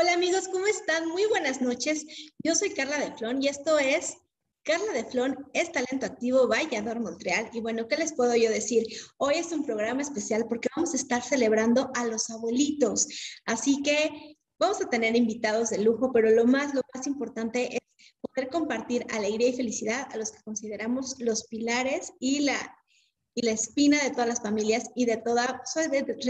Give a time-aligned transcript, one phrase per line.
[0.00, 1.08] Hola amigos, ¿cómo están?
[1.08, 2.06] Muy buenas noches.
[2.44, 4.16] Yo soy Carla de Flon y esto es
[4.62, 7.50] Carla de Flon es talento activo Vallador Montreal.
[7.52, 8.86] Y bueno, ¿qué les puedo yo decir?
[9.16, 13.08] Hoy es un programa especial porque vamos a estar celebrando a los abuelitos.
[13.44, 17.80] Así que vamos a tener invitados de lujo, pero lo más, lo más importante es
[18.20, 22.76] poder compartir alegría y felicidad a los que consideramos los pilares y la
[23.34, 25.62] y la espina de todas las familias y de toda,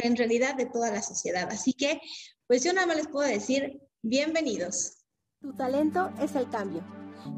[0.02, 1.48] en realidad de toda la sociedad.
[1.50, 2.02] Así que
[2.48, 5.04] pues yo nada más les puedo decir, bienvenidos.
[5.42, 6.82] Tu talento es el cambio.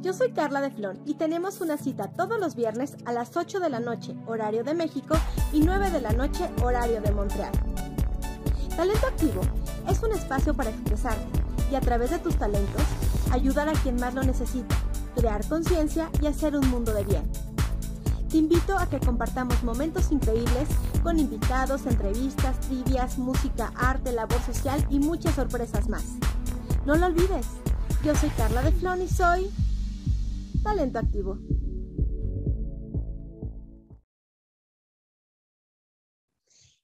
[0.03, 3.59] Yo soy Carla de Flor y tenemos una cita todos los viernes a las 8
[3.59, 5.17] de la noche, horario de México,
[5.53, 7.51] y 9 de la noche, horario de Montreal.
[8.77, 9.41] Talento Activo
[9.91, 11.27] es un espacio para expresarte
[11.73, 12.83] y a través de tus talentos
[13.33, 14.77] ayudar a quien más lo necesita,
[15.17, 17.50] crear conciencia y hacer un mundo de bien.
[18.31, 20.69] Te invito a que compartamos momentos increíbles
[21.03, 26.05] con invitados, entrevistas, trivias, música, arte, labor social y muchas sorpresas más.
[26.87, 27.47] No lo olvides,
[28.05, 29.51] yo soy Carla de Flon y soy
[30.63, 31.39] Talento Activo.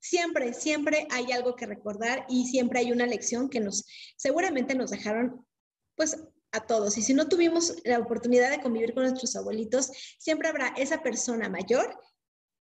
[0.00, 3.84] siempre, siempre hay algo que recordar y siempre hay una lección que nos
[4.16, 5.44] seguramente nos dejaron
[5.96, 6.16] pues
[6.54, 6.96] a todos.
[6.96, 11.48] Y si no tuvimos la oportunidad de convivir con nuestros abuelitos, siempre habrá esa persona
[11.48, 11.98] mayor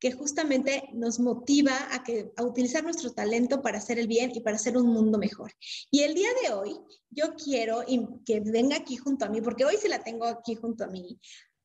[0.02, 4.40] que justamente nos motiva a, que, a utilizar nuestro talento para hacer el bien y
[4.40, 5.52] para hacer un mundo mejor.
[5.92, 6.76] Y el día de hoy
[7.08, 7.84] yo quiero
[8.26, 11.20] que venga aquí junto a mí, porque hoy sí la tengo aquí junto a mí,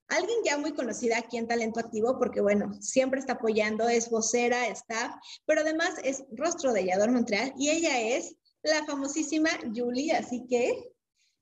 [0.07, 4.67] alguien ya muy conocida aquí en Talento Activo, porque bueno, siempre está apoyando, es vocera,
[4.67, 5.15] staff,
[5.47, 10.93] pero además es rostro de Yador Montreal y ella es la famosísima Julie, así que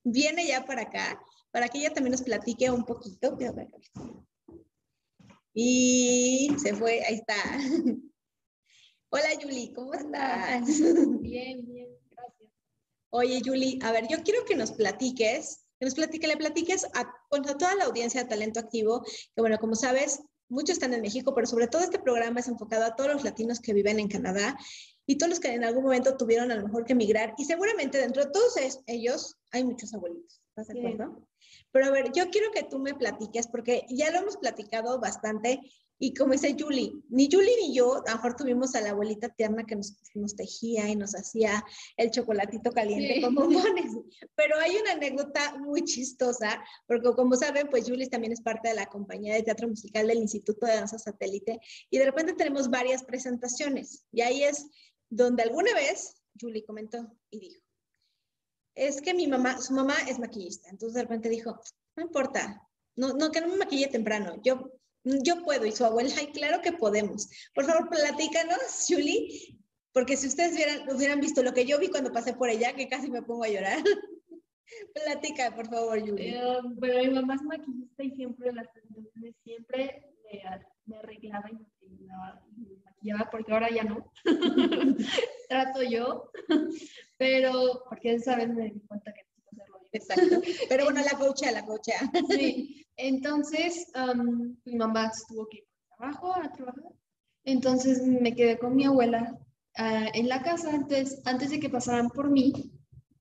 [0.06, 3.38] viene ya para acá, para que ella también nos platique un poquito.
[5.58, 7.34] Y se fue, ahí está.
[9.10, 10.68] Hola Yuli, ¿cómo estás?
[11.22, 12.52] Bien, bien, gracias.
[13.10, 17.00] Oye Yuli, a ver, yo quiero que nos platiques, que nos platique, le platiques a,
[17.00, 21.34] a toda la audiencia de Talento Activo, que bueno, como sabes, muchos están en México,
[21.34, 24.58] pero sobre todo este programa es enfocado a todos los latinos que viven en Canadá
[25.06, 27.34] y todos los que en algún momento tuvieron a lo mejor que emigrar.
[27.38, 28.56] Y seguramente dentro de todos
[28.88, 30.42] ellos hay muchos abuelitos.
[30.50, 31.26] ¿Estás de acuerdo?
[31.76, 35.60] Pero a ver, yo quiero que tú me platiques, porque ya lo hemos platicado bastante,
[36.00, 39.28] y como dice Julie, ni Julie ni yo, a lo mejor tuvimos a la abuelita
[39.28, 41.66] tierna que nos, nos tejía y nos hacía
[41.98, 43.92] el chocolatito caliente con bombones.
[44.36, 48.76] Pero hay una anécdota muy chistosa, porque como saben, pues Julie también es parte de
[48.76, 53.04] la compañía de teatro musical del Instituto de Danza Satélite, y de repente tenemos varias
[53.04, 54.06] presentaciones.
[54.14, 54.66] Y ahí es
[55.10, 57.65] donde alguna vez Julie comentó y dijo,
[58.76, 61.60] es que mi mamá, su mamá es maquillista, entonces de repente dijo,
[61.96, 62.62] no importa,
[62.96, 64.72] no, no que no me maquille temprano, yo,
[65.04, 67.30] yo puedo, y su abuela, ay, claro que podemos.
[67.54, 69.58] Por favor, platícanos, Julie,
[69.94, 72.90] porque si ustedes hubieran, hubieran visto lo que yo vi cuando pasé por ella, que
[72.90, 73.80] casi me pongo a llorar.
[74.94, 76.38] Platica, por favor, Julie.
[76.38, 78.68] Eh, bueno, mi mamá es maquillista y siempre las
[79.44, 80.04] siempre
[80.86, 81.66] me arreglaba y me
[82.84, 84.12] maquillaba, porque ahora ya no.
[85.50, 86.32] Trato yo,
[87.18, 89.92] pero porque esa vez me di cuenta que necesito hacerlo bien.
[90.02, 90.66] Exacto.
[90.70, 91.94] Pero bueno, la cocha, la cocha.
[92.30, 92.86] Sí.
[92.98, 96.94] Entonces, um, mi mamá tuvo que ir por trabajo a trabajar
[97.44, 99.38] Entonces me quedé con mi abuela
[99.78, 100.72] ah, en la casa.
[100.72, 102.72] Entonces, antes de que pasaran por mí,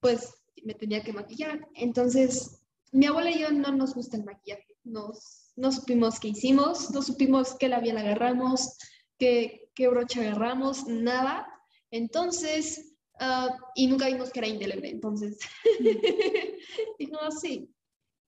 [0.00, 0.32] pues
[0.64, 1.66] me tenía que maquillar.
[1.74, 2.60] Entonces,
[2.92, 4.76] mi abuela y yo no nos gusta el maquillaje.
[4.84, 8.76] Nos, no supimos qué hicimos, no supimos qué labial agarramos,
[9.18, 11.46] qué, qué brocha agarramos, nada.
[11.90, 14.90] Entonces, ah, y nunca vimos que era indeleble.
[14.90, 15.38] Entonces,
[16.98, 17.70] dijo así.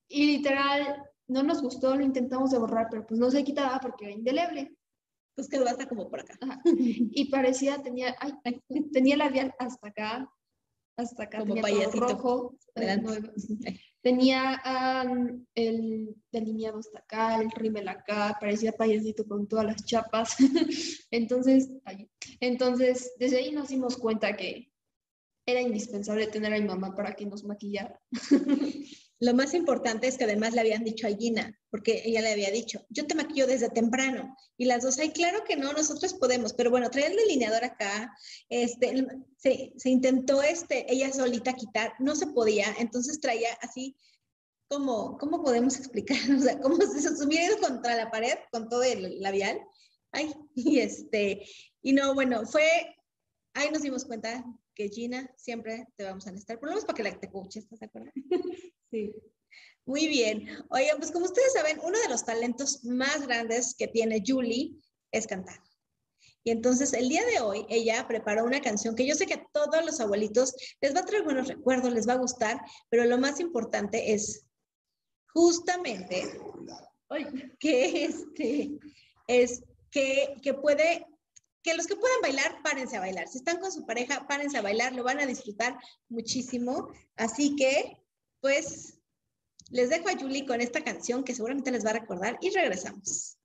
[0.08, 4.04] Y literal, no nos gustó, lo intentamos de borrar, pero pues no se quitaba porque
[4.06, 4.76] era indeleble.
[5.34, 6.38] Pues quedó hasta como por acá.
[6.40, 6.60] Ajá.
[6.64, 8.62] Y parecía, tenía, ay, ay,
[8.92, 10.32] tenía labial hasta acá,
[10.96, 12.06] hasta acá, Como tenía payasito.
[12.06, 12.56] rojo.
[14.06, 14.62] Tenía
[15.56, 20.36] el delineado hasta acá, el rímel acá, parecía payasito con todas las chapas.
[21.10, 21.72] entonces,
[22.38, 24.70] entonces, desde ahí nos dimos cuenta que
[25.44, 28.00] era indispensable tener a mi mamá para que nos maquillara.
[29.18, 32.50] Lo más importante es que además le habían dicho a Gina, porque ella le había
[32.50, 34.36] dicho, yo te maquillo desde temprano.
[34.58, 36.52] Y las dos, ay, claro que no, nosotros podemos.
[36.52, 38.14] Pero bueno, traía el delineador acá,
[38.50, 39.06] este,
[39.38, 43.96] se, se intentó este, ella solita quitar, no se podía, entonces traía así
[44.68, 46.18] como, ¿cómo podemos explicar?
[46.36, 49.60] O sea, como se hubiera ido contra la pared con todo el labial.
[50.12, 51.46] Ay, y este,
[51.82, 52.68] y no, bueno, fue,
[53.54, 54.44] ahí nos dimos cuenta
[54.76, 57.58] que Gina siempre te vamos a necesitar, por lo menos para que la te coache,
[57.58, 58.12] ¿estás de acuerdo?
[58.88, 59.12] Sí.
[59.84, 60.46] Muy bien.
[60.70, 64.76] Oigan, pues como ustedes saben, uno de los talentos más grandes que tiene Julie
[65.10, 65.58] es cantar.
[66.44, 69.46] Y entonces el día de hoy ella preparó una canción que yo sé que a
[69.52, 73.18] todos los abuelitos les va a traer buenos recuerdos, les va a gustar, pero lo
[73.18, 74.46] más importante es
[75.34, 76.38] justamente
[77.58, 78.70] que este
[79.26, 81.06] es que, que puede
[81.66, 83.26] que los que puedan bailar, párense a bailar.
[83.26, 85.76] Si están con su pareja, párense a bailar, lo van a disfrutar
[86.08, 86.92] muchísimo.
[87.16, 88.00] Así que,
[88.40, 89.00] pues,
[89.70, 93.36] les dejo a Julie con esta canción que seguramente les va a recordar y regresamos.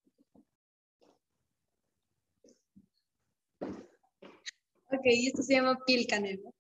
[3.62, 6.52] ok, esto se llama Piel Canela.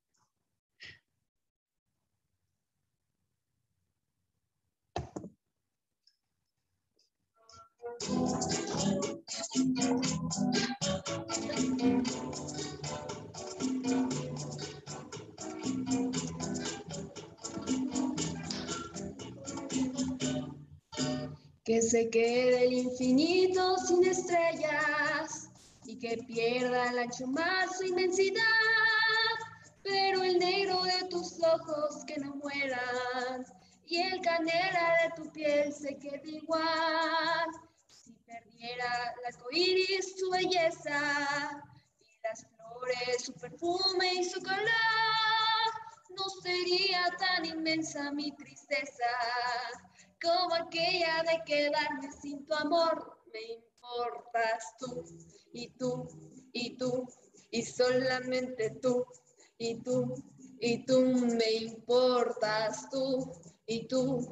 [21.63, 25.49] Que se quede el infinito sin estrellas
[25.85, 28.41] y que pierda el ancho mar su inmensidad.
[29.83, 33.45] Pero el negro de tus ojos que no mueran
[33.85, 37.47] y el canela de tu piel se quede igual.
[38.03, 41.63] Si perdiera el arco iris su belleza
[41.99, 45.71] y las flores su perfume y su color,
[46.09, 49.11] no sería tan inmensa mi tristeza
[50.21, 53.19] como aquella de quedarme sin tu amor.
[53.33, 55.03] Me importas tú
[55.53, 56.07] y tú
[56.53, 57.07] y tú
[57.51, 59.05] y solamente tú
[59.57, 60.15] y tú
[60.59, 61.01] y tú
[61.37, 63.31] me importas tú
[63.65, 64.31] y tú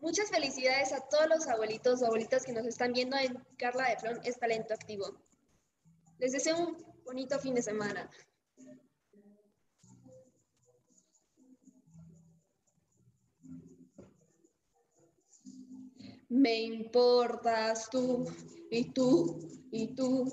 [0.00, 3.96] Muchas felicidades a todos los abuelitos o abuelitas que nos están viendo en Carla de
[3.98, 5.18] Flon es Talento Activo.
[6.18, 8.08] Les deseo un bonito fin de semana.
[16.28, 18.24] Me importas tú
[18.70, 19.40] y tú
[19.72, 20.32] y tú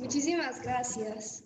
[0.00, 1.44] Muchísimas gracias.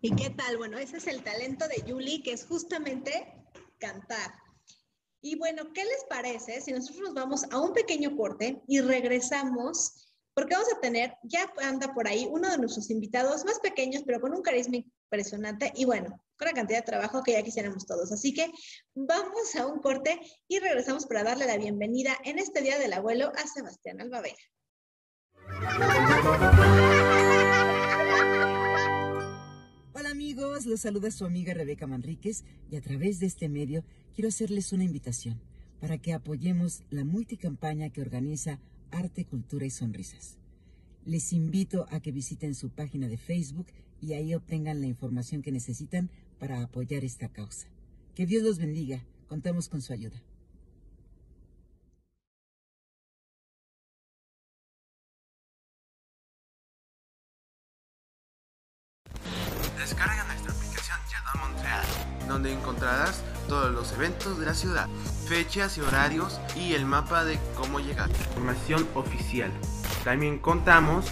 [0.00, 0.56] ¿Y qué tal?
[0.58, 3.32] Bueno, ese es el talento de Julie, que es justamente
[3.78, 4.32] cantar.
[5.22, 10.12] Y bueno, ¿qué les parece si nosotros nos vamos a un pequeño corte y regresamos?
[10.34, 14.20] Porque vamos a tener, ya anda por ahí, uno de nuestros invitados más pequeños, pero
[14.20, 18.10] con un carisma impresionante y bueno, con la cantidad de trabajo que ya quisiéramos todos.
[18.10, 18.50] Así que
[18.92, 23.32] vamos a un corte y regresamos para darle la bienvenida en este Día del Abuelo
[23.36, 24.36] a Sebastián Albavera.
[29.94, 33.82] Hola amigos, los saluda su amiga Rebeca Manríquez y a través de este medio
[34.14, 35.40] quiero hacerles una invitación
[35.80, 38.60] para que apoyemos la multicampaña que organiza
[38.90, 40.36] Arte, Cultura y Sonrisas.
[41.04, 43.68] Les invito a que visiten su página de Facebook
[44.00, 47.68] y ahí obtengan la información que necesitan para apoyar esta causa.
[48.14, 49.04] Que Dios los bendiga.
[49.28, 50.22] Contamos con su ayuda.
[59.86, 61.86] Descarga nuestra aplicación Yador Montreal,
[62.26, 64.88] donde encontrarás todos los eventos de la ciudad,
[65.28, 68.10] fechas y horarios y el mapa de cómo llegar.
[68.10, 69.52] Información oficial.
[70.02, 71.06] También contamos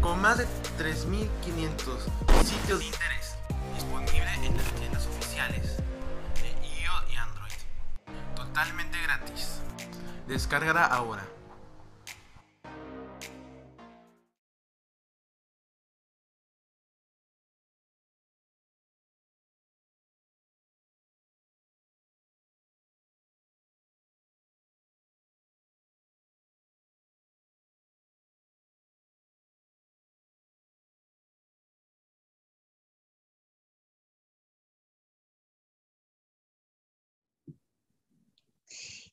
[0.00, 0.44] con más de
[0.78, 3.34] 3.500 sitios de interés
[3.74, 5.78] disponibles en las tiendas oficiales
[6.40, 6.50] de
[6.82, 7.52] iOS y Android.
[8.36, 9.56] Totalmente gratis.
[10.28, 11.24] Descárgala ahora.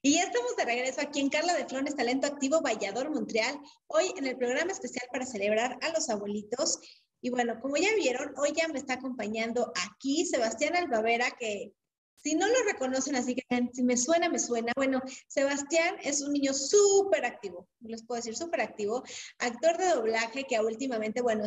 [0.07, 4.13] Y ya estamos de regreso aquí en Carla de Flones Talento Activo Vallador Montreal, hoy
[4.15, 6.79] en el programa especial para celebrar a los abuelitos.
[7.19, 11.73] Y bueno, como ya vieron, hoy ya me está acompañando aquí Sebastián Albavera, que
[12.15, 14.71] si no lo reconocen así que si me suena, me suena.
[14.77, 19.03] Bueno, Sebastián es un niño súper activo, les puedo decir súper activo,
[19.39, 21.43] actor de doblaje que últimamente, bueno,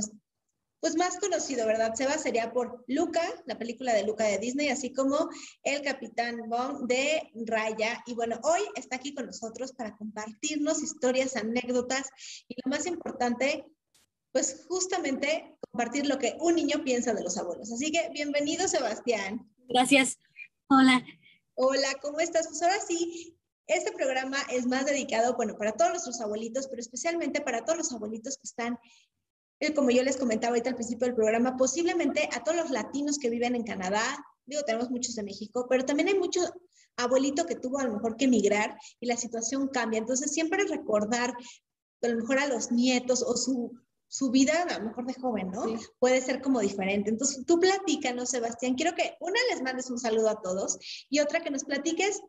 [0.80, 1.94] pues más conocido, ¿verdad?
[1.94, 5.28] Seba sería por Luca, la película de Luca de Disney, así como
[5.62, 8.02] el Capitán Bond de Raya.
[8.06, 12.08] Y bueno, hoy está aquí con nosotros para compartirnos historias, anécdotas
[12.48, 13.66] y lo más importante,
[14.32, 17.70] pues justamente compartir lo que un niño piensa de los abuelos.
[17.70, 19.50] Así que bienvenido, Sebastián.
[19.68, 20.18] Gracias.
[20.68, 21.04] Hola.
[21.54, 22.46] Hola, ¿cómo estás?
[22.48, 27.40] Pues ahora sí, este programa es más dedicado, bueno, para todos nuestros abuelitos, pero especialmente
[27.40, 28.78] para todos los abuelitos que están
[29.74, 33.30] como yo les comentaba ahorita al principio del programa, posiblemente a todos los latinos que
[33.30, 34.02] viven en Canadá,
[34.46, 36.40] digo, tenemos muchos de México, pero también hay mucho
[36.96, 39.98] abuelito que tuvo a lo mejor que emigrar y la situación cambia.
[39.98, 41.34] Entonces, siempre recordar
[42.02, 45.50] a lo mejor a los nietos o su, su vida, a lo mejor de joven,
[45.50, 45.64] ¿no?
[45.98, 47.10] Puede ser como diferente.
[47.10, 48.74] Entonces, tú platícanos, Sebastián.
[48.74, 52.20] Quiero que una les mandes un saludo a todos y otra que nos platiques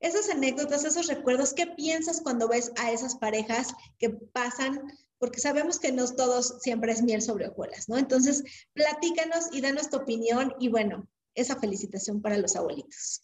[0.00, 4.82] esas anécdotas, esos recuerdos, ¿qué piensas cuando ves a esas parejas que pasan
[5.22, 7.96] porque sabemos que no todos siempre es miel sobre hojuelas, ¿no?
[7.96, 13.22] Entonces, platícanos y danos tu opinión y bueno, esa felicitación para los abuelitos.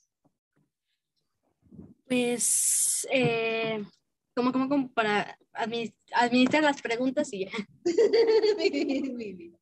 [2.06, 3.84] Pues, eh,
[4.32, 7.50] como, como, para administrar las preguntas y ya.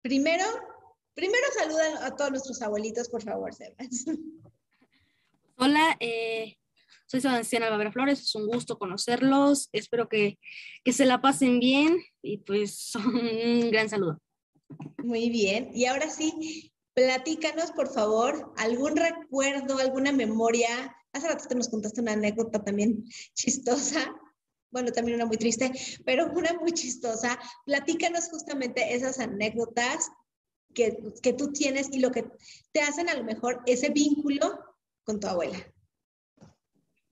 [0.00, 0.44] primero,
[1.12, 4.06] primero saludan a todos nuestros abuelitos, por favor, Sebas.
[5.58, 6.56] Hola, eh,
[7.10, 10.38] soy Sebastián Albavera Flores, es un gusto conocerlos, espero que,
[10.84, 14.20] que se la pasen bien y pues un gran saludo.
[14.98, 20.96] Muy bien, y ahora sí, platícanos por favor algún recuerdo, alguna memoria.
[21.12, 24.14] Hace rato te nos contaste una anécdota también chistosa,
[24.70, 25.72] bueno, también una muy triste,
[26.06, 27.40] pero una muy chistosa.
[27.66, 30.08] Platícanos justamente esas anécdotas
[30.72, 32.30] que, que tú tienes y lo que
[32.70, 34.60] te hacen a lo mejor ese vínculo
[35.02, 35.58] con tu abuela.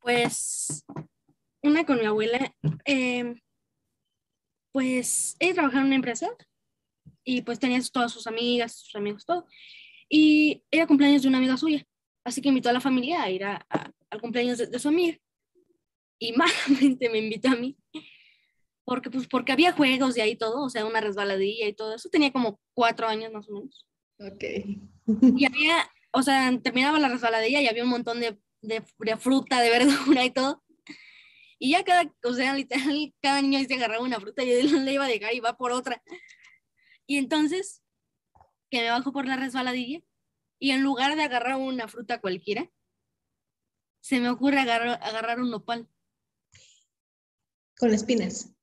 [0.01, 0.85] Pues
[1.63, 3.41] una con mi abuela, em,
[4.73, 6.29] pues ella trabajaba en una empresa
[7.25, 9.47] y pues tenía todas sus amigas, sus amigos, todo.
[10.09, 11.85] Y era cumpleaños de una amiga suya,
[12.25, 15.19] así que invitó a la familia a ir al cumpleaños de, su amiga.
[16.19, 17.77] Y malamente me invitó a mí,
[18.85, 22.09] porque, pues, porque había juegos y ahí todo, o sea, una resbaladilla y todo eso.
[22.09, 23.87] Tenía como cuatro años más o menos.
[24.19, 24.45] Ok.
[25.37, 28.83] Y había, o sea, terminaba la resbaladilla y había un montón de de,
[29.17, 30.63] fruta, de verdura y todo.
[31.59, 34.93] Y ya cada, o sea, literal, cada niño se agarraba una fruta y él le
[34.93, 36.03] iba a dejar y va por otra.
[37.07, 37.83] Y entonces,
[38.71, 40.01] que me bajo por la resbaladilla
[40.59, 42.71] y en lugar de agarrar una fruta cualquiera,
[44.01, 45.89] se me ocurre agarrar, agarrar un nopal.
[47.79, 48.55] Con espinas.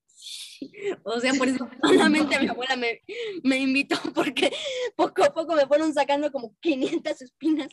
[1.03, 3.01] O sea, por eso solamente mi abuela me,
[3.43, 4.51] me invitó porque
[4.95, 7.67] poco a poco me fueron sacando como 500 espinas.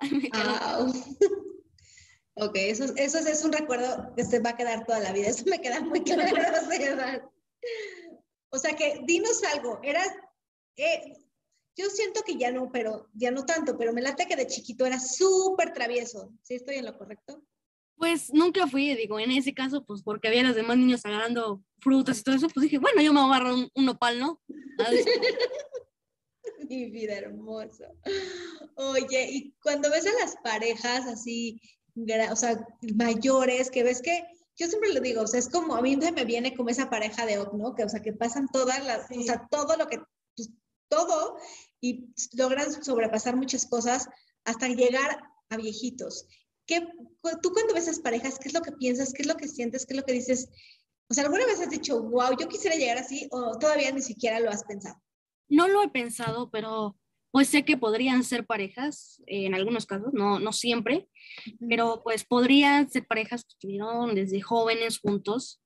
[2.34, 5.28] ok, eso, eso es un recuerdo que se va a quedar toda la vida.
[5.28, 6.22] Eso me queda muy claro,
[8.52, 10.08] O sea que dinos algo, ¿eras,
[10.76, 11.16] eh,
[11.76, 14.86] yo siento que ya no, pero ya no tanto, pero me late que de chiquito
[14.86, 16.32] era súper travieso.
[16.42, 17.44] ¿Sí estoy en lo correcto?
[17.96, 22.18] Pues nunca fui, digo, en ese caso, pues porque había los demás niños agarrando frutas
[22.18, 24.40] y todo eso, pues dije, bueno, yo me voy a agarrar un, un nopal, ¿no?
[26.68, 27.92] Mi vida hermosa.
[28.74, 31.60] Oye, y cuando ves a las parejas así,
[32.30, 34.22] o sea, mayores, que ves que,
[34.56, 37.26] yo siempre lo digo, o sea, es como, a mí me viene como esa pareja
[37.26, 37.74] de Ock, ¿no?
[37.74, 40.00] Que, o sea, que pasan todas las, o sea, todo lo que,
[40.36, 40.50] pues,
[40.88, 41.36] todo,
[41.80, 44.08] y logran sobrepasar muchas cosas
[44.44, 46.26] hasta llegar a viejitos.
[46.66, 46.86] ¿Qué,
[47.42, 49.12] tú cuando ves a esas parejas, qué es lo que piensas?
[49.12, 49.86] ¿Qué es lo que sientes?
[49.86, 50.48] ¿Qué es lo que dices?
[51.08, 53.28] O sea, ¿alguna vez has dicho, wow, yo quisiera llegar así?
[53.32, 55.00] ¿O todavía ni siquiera lo has pensado?
[55.50, 56.96] No lo he pensado, pero
[57.32, 61.08] pues sé que podrían ser parejas, eh, en algunos casos, no, no siempre,
[61.68, 65.60] pero pues podrían ser parejas que estuvieron desde jóvenes juntos,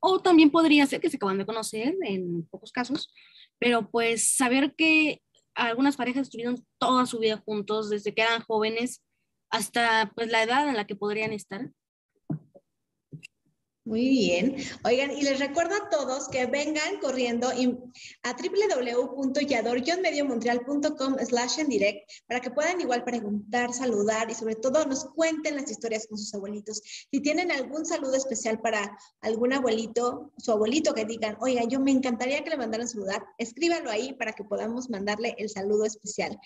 [0.00, 3.12] o también podría ser que se acaban de conocer en pocos casos,
[3.58, 5.20] pero pues saber que
[5.54, 9.04] algunas parejas estuvieron toda su vida juntos, desde que eran jóvenes
[9.50, 11.70] hasta pues la edad en la que podrían estar.
[13.84, 14.56] Muy bien.
[14.84, 17.54] Oigan, y les recuerdo a todos que vengan corriendo a
[18.34, 25.56] www.yador-mediomontreal.com slash en direct para que puedan igual preguntar, saludar y sobre todo nos cuenten
[25.56, 26.82] las historias con sus abuelitos.
[27.10, 31.90] Si tienen algún saludo especial para algún abuelito, su abuelito que digan, oiga, yo me
[31.90, 36.38] encantaría que le mandaran saludar, escríbanlo ahí para que podamos mandarle el saludo especial.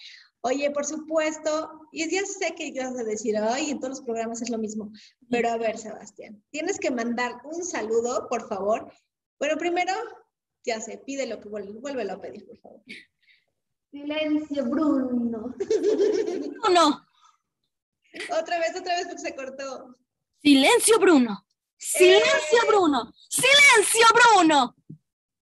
[0.47, 4.43] Oye, por supuesto, y ya sé que ibas a decir, ay, en todos los programas
[4.43, 4.93] es lo mismo,
[5.31, 8.93] pero a ver, Sebastián, tienes que mandar un saludo, por favor.
[9.39, 9.95] Bueno, primero,
[10.63, 12.83] ya sé, pídelo, que vuel- vuélvelo a pedir, por favor.
[13.91, 15.55] Silencio, Bruno.
[16.63, 17.07] Bruno,
[18.39, 19.97] Otra vez, otra vez, porque se cortó.
[20.43, 21.47] silencio Bruno,
[21.79, 22.67] silencio Eh.
[22.69, 24.77] Bruno, silencio Bruno.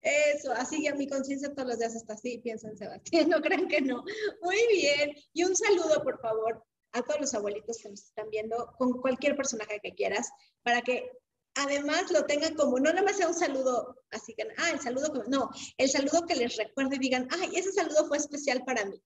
[0.09, 3.66] Eso, así ya mi conciencia todos los días está así, piensa en Sebastián, no crean
[3.66, 4.05] que no.
[4.40, 8.73] Muy bien, y un saludo, por favor, a todos los abuelitos que nos están viendo,
[8.79, 10.31] con cualquier personaje que quieras,
[10.62, 11.11] para que
[11.57, 15.12] además lo tengan como, no nada más sea un saludo, así que, ah, el saludo,
[15.12, 18.85] que- no, el saludo que les recuerde y digan, ay, ese saludo fue especial para
[18.85, 19.03] mí.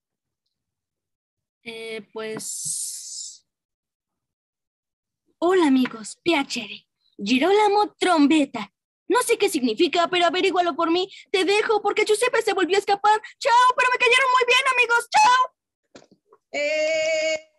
[1.62, 3.46] Eh, pues.
[5.38, 6.86] Hola amigos, piacere.
[7.16, 8.70] Girolamo trombeta.
[9.10, 11.10] No sé qué significa, pero averígualo por mí.
[11.32, 13.20] Te dejo porque Giuseppe se volvió a escapar.
[13.38, 15.08] Chao, pero me cayeron muy bien, amigos.
[15.10, 15.42] Chao.
[16.52, 17.50] Eh,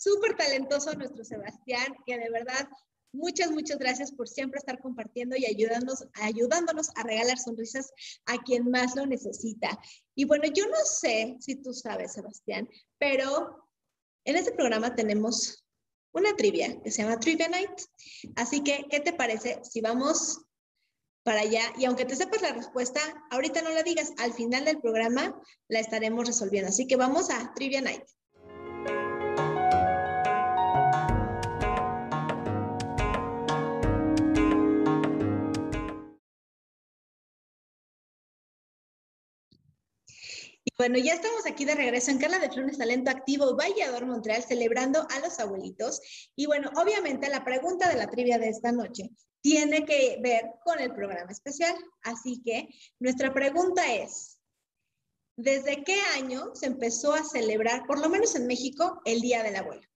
[0.00, 2.66] Súper talentoso nuestro Sebastián, que de verdad,
[3.12, 7.92] muchas, muchas gracias por siempre estar compartiendo y ayudándonos, ayudándonos a regalar sonrisas
[8.24, 9.78] a quien más lo necesita.
[10.14, 13.68] Y bueno, yo no sé si tú sabes, Sebastián, pero
[14.24, 15.66] en este programa tenemos
[16.12, 17.70] una trivia que se llama Trivia Night.
[18.36, 20.40] Así que, ¿qué te parece si vamos
[21.22, 21.62] para allá?
[21.78, 25.80] Y aunque te sepas la respuesta, ahorita no la digas, al final del programa la
[25.80, 26.68] estaremos resolviendo.
[26.68, 28.04] Así que vamos a Trivia Night.
[40.64, 44.42] Y bueno, ya estamos aquí de regreso en Carla de Flores Talento Activo Vallador Montreal
[44.42, 46.00] celebrando a los abuelitos.
[46.36, 50.78] Y bueno, obviamente la pregunta de la trivia de esta noche tiene que ver con
[50.78, 51.74] el programa especial.
[52.02, 52.68] Así que
[52.98, 54.38] nuestra pregunta es,
[55.36, 59.56] ¿desde qué año se empezó a celebrar, por lo menos en México, el Día del
[59.56, 59.86] Abuelo?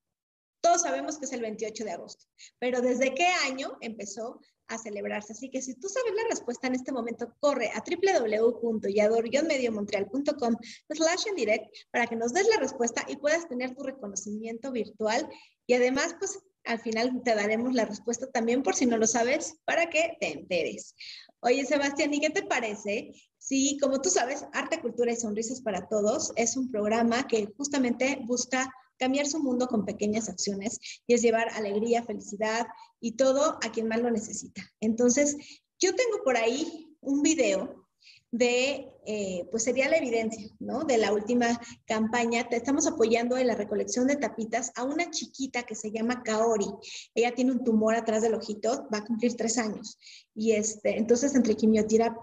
[0.62, 2.24] Todos sabemos que es el 28 de agosto,
[2.58, 5.32] pero ¿desde qué año empezó a celebrarse?
[5.32, 10.56] Así que si tú sabes la respuesta en este momento, corre a www.yador-mediomontreal.com
[10.90, 15.28] slash en direct para que nos des la respuesta y puedas tener tu reconocimiento virtual
[15.66, 19.56] y además, pues al final te daremos la respuesta también por si no lo sabes,
[19.64, 20.94] para que te enteres.
[21.40, 23.12] Oye, Sebastián, ¿y qué te parece?
[23.38, 28.18] Sí, como tú sabes, Arte, Cultura y Sonrisas para Todos es un programa que justamente
[28.24, 28.72] busca
[29.04, 32.66] cambiar su mundo con pequeñas acciones y es llevar alegría, felicidad
[33.00, 34.62] y todo a quien más lo necesita.
[34.80, 35.36] Entonces,
[35.78, 37.84] yo tengo por ahí un video
[38.30, 40.84] de, eh, pues sería la evidencia, ¿no?
[40.84, 42.48] De la última campaña.
[42.48, 46.66] Te estamos apoyando en la recolección de tapitas a una chiquita que se llama Kaori.
[47.14, 49.98] Ella tiene un tumor atrás del ojito, va a cumplir tres años.
[50.34, 51.54] Y este, entonces, entre,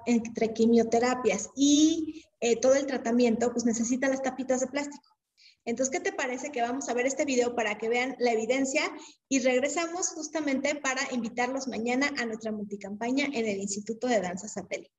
[0.07, 5.20] entre quimioterapias y eh, todo el tratamiento, pues necesita las tapitas de plástico.
[5.65, 8.81] Entonces, ¿qué te parece que vamos a ver este video para que vean la evidencia
[9.29, 14.91] y regresamos justamente para invitarlos mañana a nuestra multicampaña en el Instituto de Danza Satélite?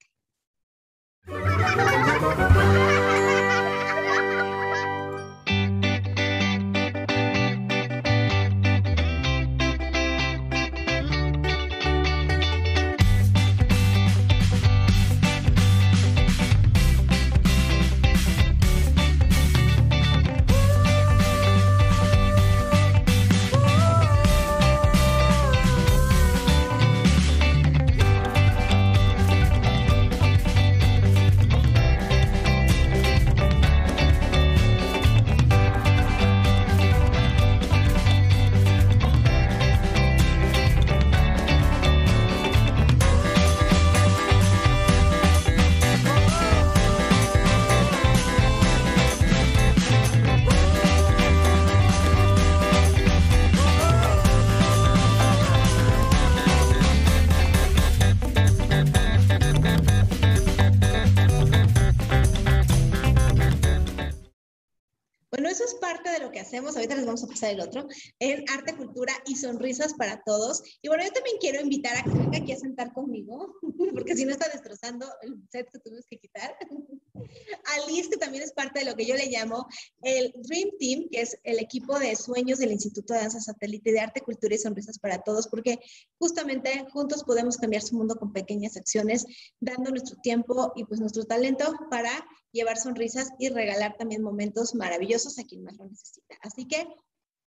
[67.43, 67.87] Ahorita les vamos a pasar el otro.
[68.19, 70.63] Es arte, cultura y sonrisas para todos.
[70.81, 73.55] Y bueno, yo también quiero invitar a que venga aquí a sentar conmigo,
[73.93, 76.55] porque si no está destrozando el set que tuvimos que quitar.
[77.15, 79.65] A Liz, que también es parte de lo que yo le llamo
[80.01, 83.99] el Dream Team, que es el equipo de sueños del Instituto de Danza Satélite de
[83.99, 85.79] Arte, Cultura y Sonrisas para Todos, porque
[86.19, 89.25] justamente juntos podemos cambiar su mundo con pequeñas acciones,
[89.59, 92.11] dando nuestro tiempo y pues nuestro talento para
[92.51, 96.35] llevar sonrisas y regalar también momentos maravillosos a quien más lo necesita.
[96.41, 96.87] Así que,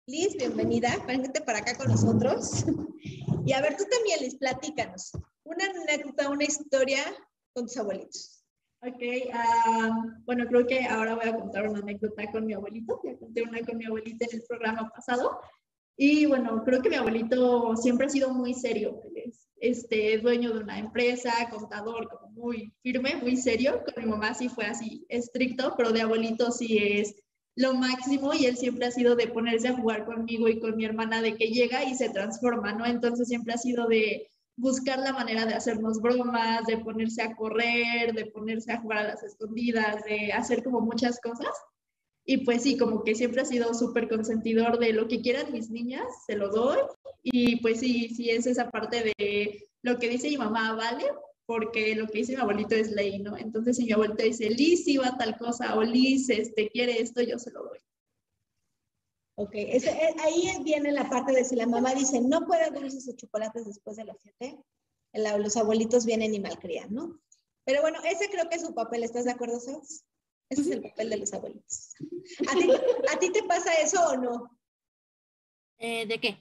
[0.10, 2.63] Liz, bienvenida, véngate para acá con nosotros.
[3.46, 5.12] Y a ver, tú también, Liz, platícanos.
[5.43, 7.00] Una anécdota, una historia
[7.54, 8.41] con tus abuelitos.
[8.82, 9.02] Ok,
[10.26, 13.02] bueno, creo que ahora voy a contar una anécdota con mi abuelito.
[13.04, 15.41] Ya conté una con mi abuelita en el programa pasado.
[15.98, 19.02] Y bueno, creo que mi abuelito siempre ha sido muy serio.
[19.13, 23.84] es este, dueño de una empresa, contador, como muy firme, muy serio.
[23.84, 27.13] Con mi mamá sí fue así estricto, pero de abuelito sí es
[27.58, 30.86] lo máximo y él siempre ha sido de ponerse a jugar conmigo y con mi
[30.86, 32.86] hermana de que llega y se transforma, ¿no?
[32.86, 38.13] Entonces siempre ha sido de buscar la manera de hacernos bromas, de ponerse a correr,
[38.13, 41.50] de ponerse a jugar a las escondidas, de hacer como muchas cosas.
[42.26, 45.72] Y pues sí, como que siempre ha sido súper consentidor de lo que quieran mis
[45.72, 46.78] niñas, se lo doy.
[47.24, 51.06] Y pues sí, sí es esa parte de lo que dice mi mamá, ¿vale?
[51.48, 53.36] Porque lo que dice mi abuelito es ley, ¿no?
[53.36, 57.40] Entonces si mi abuelito dice, Liz iba tal cosa, o Liz este, quiere esto, yo
[57.40, 57.80] se lo doy.
[59.40, 63.16] Ok, eh, ahí viene la parte de si la mamá dice, no puede dulces o
[63.16, 64.60] chocolates después de las 7,
[65.14, 67.20] los abuelitos vienen y malcrían, ¿no?
[67.64, 70.06] Pero bueno, ese creo que es su papel, ¿estás de acuerdo, Sebas?
[70.50, 71.94] Ese es el papel de los abuelitos.
[73.12, 74.60] ¿A ti, te pasa eso o no?
[75.78, 76.38] Eh, ¿De qué?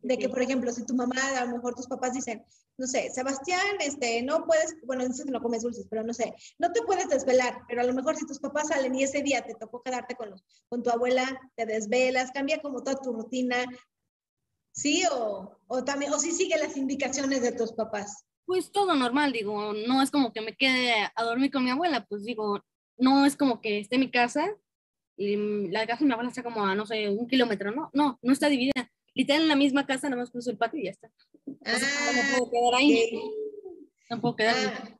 [0.00, 2.44] De que, por ejemplo, si tu mamá, a lo mejor tus papás dicen,
[2.78, 6.34] no sé, Sebastián, este, no puedes, bueno, dices que no comes dulces, pero no sé,
[6.58, 9.42] no te puedes desvelar, pero a lo mejor si tus papás salen y ese día
[9.42, 13.64] te tocó quedarte con, los, con tu abuela, te desvelas, cambia como toda tu rutina,
[14.72, 15.04] ¿sí?
[15.12, 18.24] O, o también, o si sigue las indicaciones de tus papás.
[18.46, 22.06] Pues todo normal, digo, no es como que me quede a dormir con mi abuela,
[22.06, 22.64] pues digo,
[22.96, 24.48] no es como que esté en mi casa
[25.16, 25.36] y
[25.68, 28.32] la casa de mi abuela está como a, no sé, un kilómetro, no, no, no
[28.32, 28.90] está dividida.
[29.14, 31.10] Literal en la misma casa, nada más cruzo el patio y ya está.
[31.64, 33.20] Ah, no puedo quedar ahí.
[34.10, 34.98] No puedo quedar ah,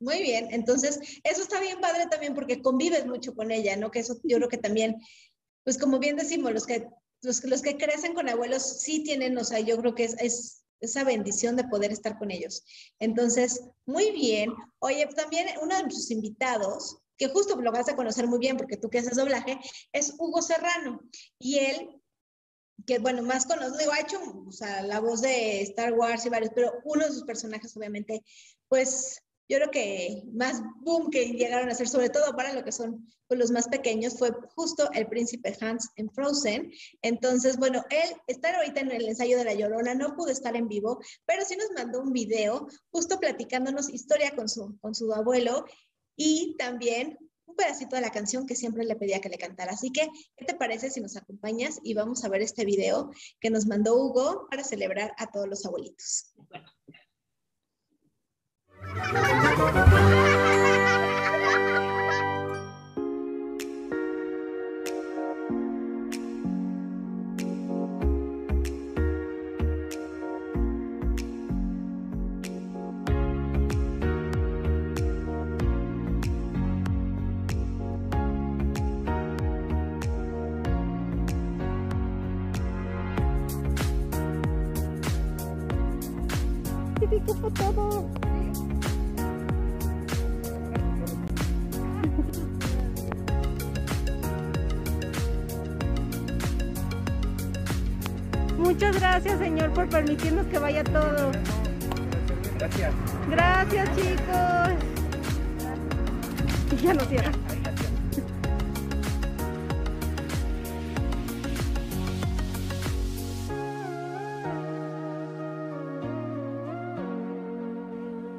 [0.00, 3.90] Muy bien, entonces eso está bien padre también porque convives mucho con ella, ¿no?
[3.90, 4.96] Que eso yo creo que también,
[5.64, 6.86] pues como bien decimos, los que,
[7.22, 10.64] los, los que crecen con abuelos sí tienen, o sea, yo creo que es, es
[10.80, 12.64] esa bendición de poder estar con ellos.
[12.98, 14.52] Entonces, muy bien.
[14.78, 18.76] Oye, también uno de nuestros invitados que justo lo vas a conocer muy bien porque
[18.76, 19.58] tú que haces doblaje,
[19.92, 21.00] es Hugo Serrano.
[21.38, 22.00] Y él,
[22.86, 26.28] que bueno, más conocido, digo, ha hecho o sea, la voz de Star Wars y
[26.28, 28.22] varios, pero uno de sus personajes, obviamente,
[28.68, 32.72] pues yo creo que más boom que llegaron a ser, sobre todo para lo que
[32.72, 36.72] son pues, los más pequeños, fue justo el príncipe Hans en Frozen.
[37.02, 40.68] Entonces, bueno, él está ahorita en el ensayo de La Llorona, no pudo estar en
[40.68, 45.66] vivo, pero sí nos mandó un video justo platicándonos historia con su, con su abuelo
[46.16, 49.72] y también un pedacito de la canción que siempre le pedía que le cantara.
[49.72, 53.50] Así que, ¿qué te parece si nos acompañas y vamos a ver este video que
[53.50, 56.34] nos mandó Hugo para celebrar a todos los abuelitos?
[100.14, 101.32] Permitirnos que vaya todo.
[102.58, 102.94] Gracias.
[103.28, 104.72] Gracias, chicos.
[106.72, 107.32] Y ya no cierra.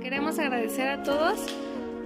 [0.02, 1.40] Queremos agradecer a todos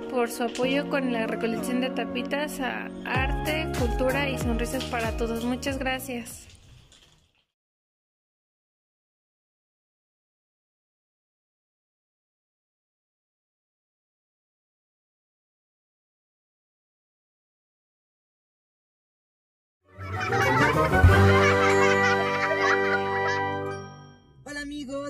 [0.10, 5.45] por su apoyo con la recolección de tapitas a arte, cultura y sonrisas para todos.
[5.45, 6.59] Muchas gracias.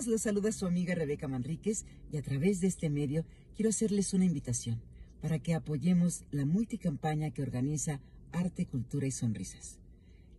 [0.09, 4.25] Los saluda su amiga Rebeca Manríquez y a través de este medio quiero hacerles una
[4.25, 4.81] invitación
[5.21, 9.77] para que apoyemos la multicampaña que organiza Arte, Cultura y Sonrisas.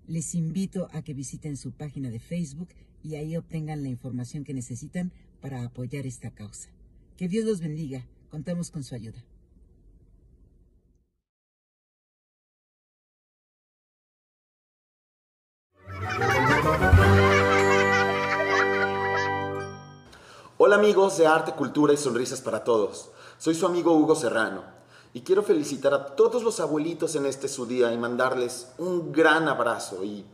[0.09, 2.71] Les invito a que visiten su página de Facebook
[3.05, 6.71] y ahí obtengan la información que necesitan para apoyar esta causa.
[7.17, 8.07] Que Dios los bendiga.
[8.29, 9.25] Contamos con su ayuda.
[20.63, 23.09] Hola amigos de Arte, Cultura y Sonrisas para Todos.
[23.39, 24.63] Soy su amigo Hugo Serrano
[25.15, 29.49] y quiero felicitar a todos los abuelitos en este su día y mandarles un gran
[29.49, 30.27] abrazo y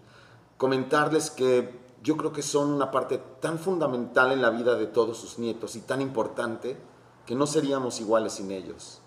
[0.56, 5.16] comentarles que yo creo que son una parte tan fundamental en la vida de todos
[5.16, 6.76] sus nietos y tan importante
[7.24, 9.00] que no seríamos iguales sin ellos.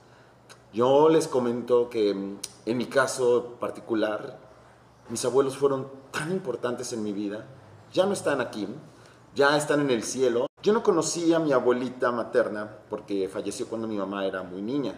[0.72, 4.40] Yo les comento que en mi caso particular,
[5.10, 7.46] mis abuelos fueron tan importantes en mi vida,
[7.92, 8.70] ya no están aquí,
[9.36, 10.49] ya están en el cielo.
[10.62, 14.94] Yo no conocí a mi abuelita materna porque falleció cuando mi mamá era muy niña,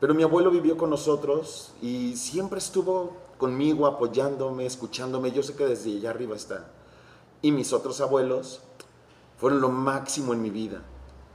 [0.00, 5.30] pero mi abuelo vivió con nosotros y siempre estuvo conmigo apoyándome, escuchándome.
[5.30, 6.66] Yo sé que desde allá arriba está.
[7.42, 8.62] Y mis otros abuelos
[9.36, 10.80] fueron lo máximo en mi vida.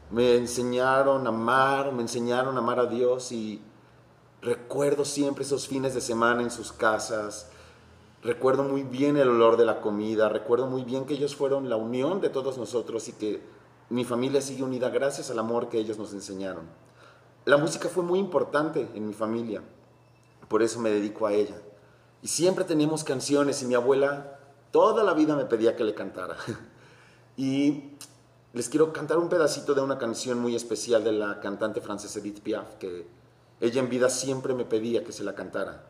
[0.10, 3.62] Me enseñaron a amar, me enseñaron a amar a Dios y
[4.42, 7.52] recuerdo siempre esos fines de semana en sus casas,
[8.24, 11.76] Recuerdo muy bien el olor de la comida, recuerdo muy bien que ellos fueron la
[11.76, 13.42] unión de todos nosotros y que
[13.90, 16.66] mi familia sigue unida gracias al amor que ellos nos enseñaron.
[17.46, 19.62] La música fue muy importante en mi familia,
[20.50, 21.56] por eso me dedico a ella.
[22.22, 24.40] Y siempre teníamos canciones y mi abuela
[24.72, 26.36] toda la vida me pedía que le cantara.
[27.38, 27.92] y
[28.54, 32.42] les quiero cantar un pedacito de una canción muy especial de la cantante francesa Edith
[32.42, 33.08] Piaf, que
[33.62, 35.86] ella en vida siempre me pedía que se la cantara.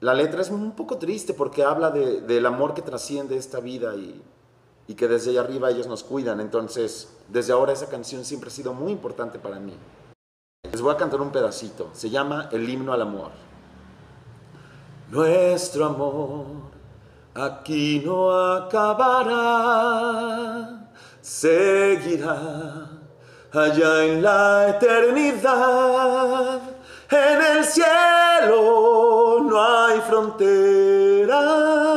[0.00, 4.22] La letra es un poco triste porque habla del amor que trasciende esta vida y,
[4.88, 6.40] y que desde allá arriba ellos nos cuidan.
[6.40, 9.74] Entonces, desde ahora esa canción siempre ha sido muy importante para mí.
[10.70, 11.90] Les voy a cantar un pedacito.
[11.92, 13.30] Se llama El himno al amor.
[15.10, 16.46] Nuestro amor
[17.34, 19.30] aquí no acabará,
[21.20, 22.90] seguirá
[23.52, 26.60] allá en la eternidad
[27.10, 31.95] en el cielo no hay fronteras.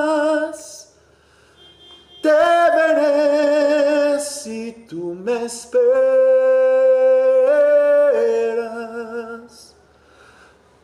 [4.89, 5.80] Tú me esperas.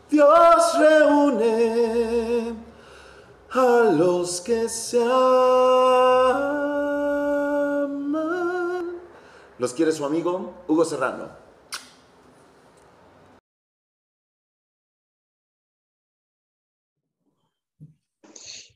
[0.10, 2.56] Dios reúne
[3.50, 5.16] a los que se aman.
[9.58, 11.45] Los quiere su amigo Hugo Serrano.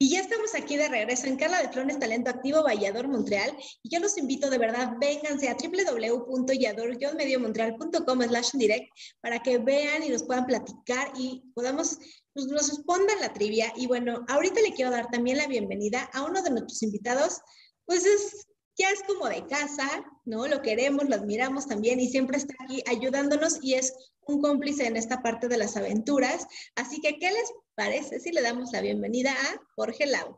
[0.02, 3.54] Y ya estamos aquí de regreso en Carla de Flores Talento Activo Vallador Montreal.
[3.84, 10.08] Y yo los invito de verdad, vénganse a www.yador-mediomontreal.com slash direct para que vean y
[10.08, 11.98] nos puedan platicar y podamos,
[12.34, 13.74] pues, nos respondan la trivia.
[13.76, 17.42] Y bueno, ahorita le quiero dar también la bienvenida a uno de nuestros invitados,
[17.86, 18.46] pues es
[18.78, 20.48] ya es como de casa, ¿no?
[20.48, 24.96] Lo queremos, lo admiramos también y siempre está aquí ayudándonos y es un cómplice en
[24.96, 26.48] esta parte de las aventuras.
[26.76, 30.38] Así que, ¿qué les parece si le damos la bienvenida a Jorge Lau?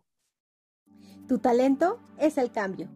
[1.28, 2.88] Tu talento es el cambio.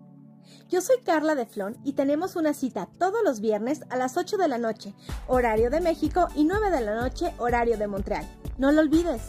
[0.69, 4.38] Yo soy Carla de Flon y tenemos una cita todos los viernes a las 8
[4.38, 4.93] de la noche,
[5.27, 8.27] horario de México, y 9 de la noche, horario de Montreal.
[8.60, 9.23] No lo olvides.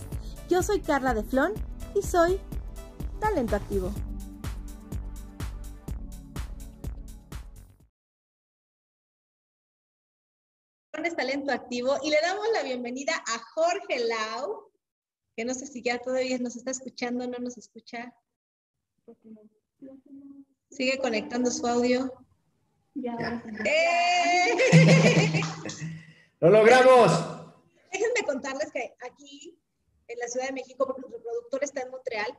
[0.50, 1.54] Yo soy Carla de Flon
[1.94, 2.38] y soy
[3.18, 3.90] talento activo.
[11.16, 14.70] Talento Activo y le damos la bienvenida a Jorge Lau,
[15.36, 18.14] que no sé si ya todavía nos está escuchando, no nos escucha.
[20.70, 22.10] Sigue conectando su audio.
[23.64, 24.56] ¡Eh!
[26.40, 27.12] ¡Lo logramos!
[27.92, 29.60] Déjenme contarles que aquí
[30.08, 32.38] en la Ciudad de México, porque nuestro productor está en Montreal,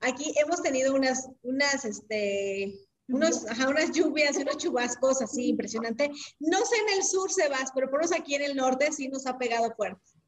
[0.00, 2.72] aquí hemos tenido unas, unas, este,
[3.08, 6.10] unos, ajá, unas lluvias y unos chubascos así impresionante.
[6.38, 9.26] No sé en el sur, Sebas, pero por eso aquí en el norte sí nos
[9.26, 10.19] ha pegado fuerte.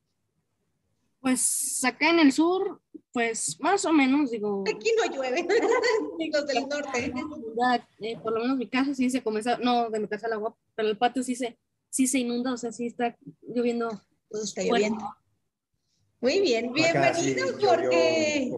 [1.22, 2.80] Pues acá en el sur,
[3.12, 4.64] pues más o menos, digo.
[4.68, 5.46] Aquí no llueve,
[6.32, 7.14] los del norte.
[8.00, 10.56] Eh, por lo menos mi casa sí se comenzó, no de mi casa el agua,
[10.74, 11.56] pero el patio sí se,
[11.88, 13.88] sí se inunda, o sea, sí está lloviendo.
[14.28, 15.04] Pues está lloviendo.
[16.20, 18.50] Muy bien, bienvenido, Jorge.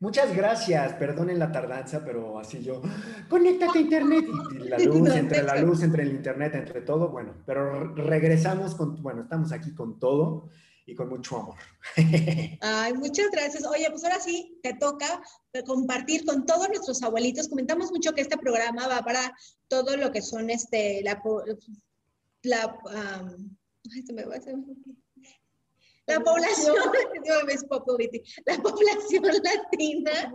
[0.00, 2.80] Muchas gracias, perdonen la tardanza, pero así yo,
[3.28, 7.34] conéctate a internet y, la luz, entre la luz, entre el internet, entre todo, bueno,
[7.44, 10.48] pero regresamos con, bueno, estamos aquí con todo
[10.86, 11.56] y con mucho amor.
[12.60, 13.64] Ay, muchas gracias.
[13.66, 15.22] Oye, pues ahora sí te toca
[15.66, 17.48] compartir con todos nuestros abuelitos.
[17.48, 19.36] Comentamos mucho que este programa va para
[19.68, 21.22] todo lo que son este, la,
[22.42, 22.78] la,
[23.92, 24.54] ay, se me va a hacer
[26.06, 26.76] La población,
[28.46, 30.34] la población latina,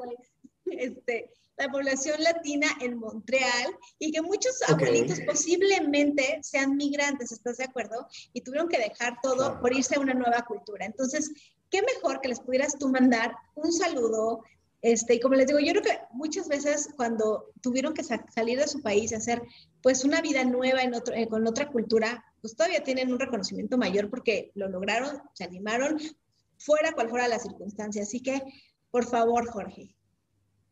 [0.65, 7.65] este, la población latina en Montreal y que muchos abuelitos posiblemente sean migrantes, ¿estás de
[7.65, 8.07] acuerdo?
[8.33, 10.85] Y tuvieron que dejar todo por irse a una nueva cultura.
[10.85, 11.31] Entonces,
[11.69, 14.43] qué mejor que les pudieras tú mandar un saludo.
[14.83, 18.67] Este, y como les digo, yo creo que muchas veces cuando tuvieron que salir de
[18.67, 19.41] su país y hacer
[19.81, 23.77] pues una vida nueva en otro, eh, con otra cultura, pues todavía tienen un reconocimiento
[23.77, 25.97] mayor porque lo lograron, se animaron,
[26.59, 28.03] fuera cual fuera la circunstancia.
[28.03, 28.43] Así que,
[28.91, 29.96] por favor, Jorge.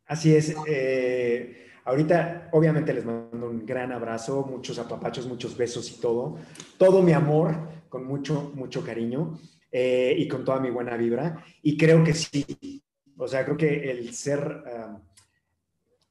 [0.07, 0.55] Así es.
[0.67, 6.37] Eh, ahorita, obviamente, les mando un gran abrazo, muchos apapachos, muchos besos y todo.
[6.77, 7.55] Todo mi amor,
[7.89, 9.39] con mucho, mucho cariño
[9.71, 11.43] eh, y con toda mi buena vibra.
[11.61, 12.81] Y creo que sí.
[13.17, 14.99] O sea, creo que el ser um,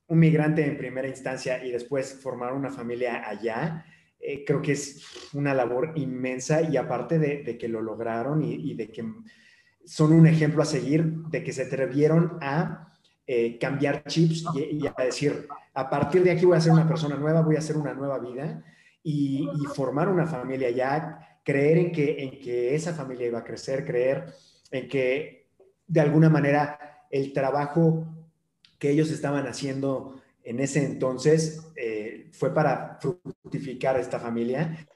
[0.09, 3.85] un migrante en primera instancia y después formar una familia allá,
[4.18, 8.90] eh, creo que es una labor inmensa y aparte de, que lo lograron y, de
[8.90, 9.04] que
[9.85, 12.93] son un ejemplo a seguir, de que se atrevieron a
[13.26, 17.16] eh, cambiar chips y, a decir, a partir de aquí voy a ser una persona
[17.16, 18.62] nueva, voy a hacer una nueva vida
[19.02, 23.84] y, formar una familia ya, creer en que, en que esa familia iba a crecer,
[23.84, 24.26] creer
[24.70, 25.48] en que
[25.87, 28.06] de alguna manera el trabajo
[28.78, 34.87] que ellos estaban haciendo en ese entonces eh, fue para fructificar esta familia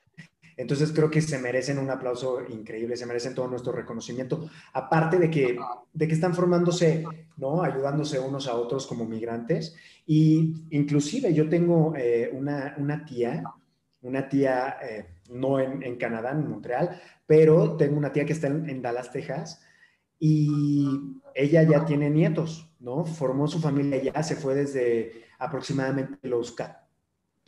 [0.59, 5.31] entonces creo que se merecen un aplauso increíble, se merecen todo nuestro reconocimiento, aparte de
[5.31, 5.57] que,
[5.93, 7.05] de que están formándose,
[7.37, 7.63] ¿no?
[7.63, 9.77] Ayudándose unos a otros como migrantes.
[10.05, 13.45] Y inclusive yo tengo eh, una, una, tía,
[14.03, 18.49] una tía eh, no en, en, Canadá, en Montreal, pero tengo una tía que está
[18.49, 19.63] en, en Dallas, Texas,
[20.19, 20.89] y
[21.37, 23.05] ella ya tiene nietos, ¿no?
[23.05, 26.57] Formó su familia ya, se fue desde aproximadamente los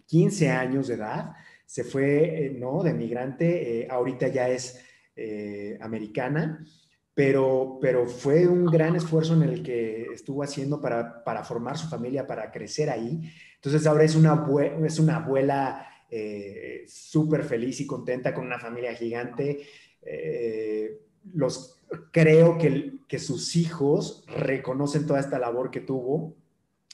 [0.07, 1.33] 15 años de edad
[1.71, 2.83] se fue, eh, ¿no?
[2.83, 6.67] De migrante, eh, ahorita ya es eh, americana,
[7.15, 11.87] pero, pero fue un gran esfuerzo en el que estuvo haciendo para, para formar su
[11.87, 13.21] familia, para crecer ahí.
[13.55, 14.49] Entonces ahora es una,
[14.85, 15.87] es una abuela
[16.89, 19.61] súper feliz y contenta con una familia gigante.
[21.35, 21.81] los,
[22.11, 26.35] creo que, que sus hijos reconocen toda esta labor que tuvo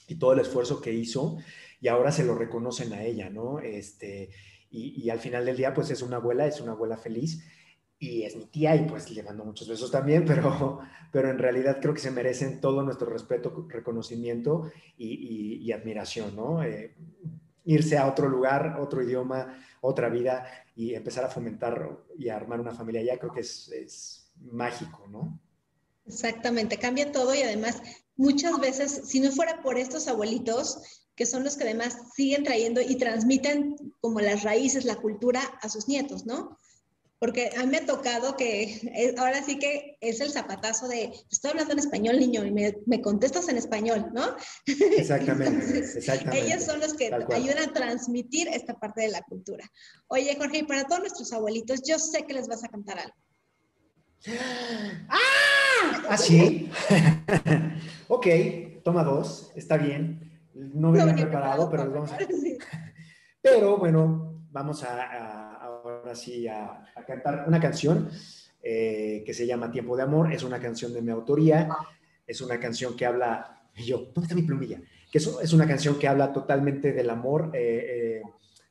[0.07, 1.39] y todo el esfuerzo que hizo
[1.81, 3.59] y ahora se lo reconocen a ella, ¿no?
[3.59, 4.29] Este,
[4.69, 7.43] y, al final del día, pues es una abuela, es una abuela feliz
[7.99, 10.79] y es mi tía y pues le mando muchos besos también, pero,
[11.11, 16.63] pero en realidad creo que se merecen todo nuestro respeto, reconocimiento y, admiración, ¿no?
[16.63, 16.95] Eh,
[17.65, 22.59] irse a otro lugar, otro idioma, otra vida y empezar a fomentar y a armar
[22.61, 25.39] una familia allá, creo que es, es mágico, ¿no?
[26.05, 27.81] Exactamente, cambia todo y además
[28.15, 32.79] muchas veces, si no fuera por estos abuelitos, que son los que además siguen trayendo
[32.79, 36.55] y transmiten como las raíces, la cultura a sus nietos, ¿no?
[37.19, 41.49] Porque a mí me ha tocado que ahora sí que es el zapatazo de, estoy
[41.49, 44.35] hablando en español, niño, y me, contestas en español, ¿no?
[44.67, 46.45] Exactamente, exactamente.
[46.45, 49.67] Ellos son los que ayudan a transmitir esta parte de la cultura.
[50.09, 53.15] Oye, Jorge, y para todos nuestros abuelitos, yo sé que les vas a cantar algo.
[55.09, 56.03] ¡Ah!
[56.09, 56.69] ¿Ah, sí?
[58.07, 58.27] ok,
[58.83, 60.26] toma dos, está bien.
[60.57, 62.17] No venía preparado, pero vamos a...
[63.41, 68.09] Pero bueno, vamos a, ahora sí a, cantar una canción
[68.61, 70.33] eh, que se llama Tiempo de Amor.
[70.33, 71.69] Es una canción de mi autoría.
[72.25, 73.61] Es una canción que habla...
[73.75, 74.81] Yo, ¿dónde está mi plumilla?
[75.11, 78.21] Que es, es una canción que habla totalmente del amor, eh, eh,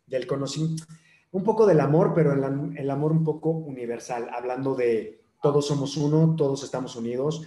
[0.07, 0.85] del conocimiento,
[1.31, 5.97] un poco del amor, pero el, el amor un poco universal, hablando de todos somos
[5.97, 7.47] uno, todos estamos unidos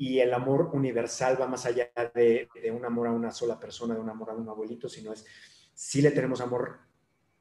[0.00, 4.00] y el amor universal va más allá de, un amor a una sola persona, de
[4.00, 5.26] un amor a un abuelito, sino es,
[5.74, 6.78] sí le tenemos amor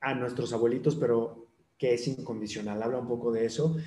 [0.01, 1.47] a nuestros abuelitos, pero
[1.78, 2.84] que es incondicional.
[2.84, 3.78] Habla un poco de eso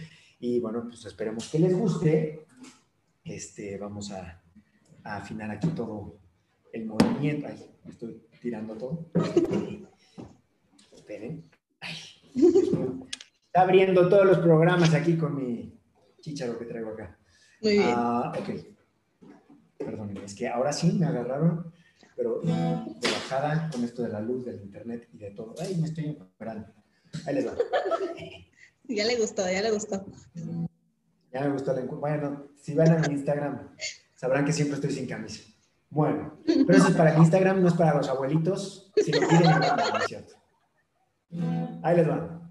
[0.41, 2.47] y bueno, pues esperemos que les guste.
[3.23, 4.43] Este, vamos a,
[5.05, 6.16] afinar aquí todo
[6.73, 7.49] el movimiento.
[7.49, 9.11] Ay, estoy tirando todo.
[10.95, 11.45] Esperen.
[12.33, 15.79] está abriendo todos los programas aquí con mi
[16.23, 17.18] chicharo que traigo acá.
[17.63, 17.95] Muy bien.
[17.95, 18.49] Ah, ok.
[19.79, 21.73] Perdónenme, es que ahora sí me agarraron,
[22.17, 25.55] pero de bajada con esto de la luz, del internet y de todo.
[25.61, 26.67] Ay, me estoy esperando.
[27.27, 27.55] Ahí les va.
[28.89, 30.05] Ya le gustó, ya le gustó.
[31.33, 33.75] Ya me gustó el Bueno, si van a mi Instagram,
[34.17, 35.41] sabrán que siempre estoy sin camisa.
[35.89, 39.45] Bueno, pero eso es para el Instagram, no es para los abuelitos, si lo piden,
[39.45, 40.35] no es cierto.
[41.83, 42.51] Ahí les va.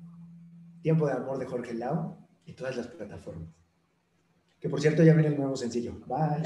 [0.82, 3.61] Tiempo de amor de Jorge Lau y todas las plataformas.
[4.62, 5.94] Que por cierto, ya viene el nuevo sencillo.
[6.06, 6.44] Bye.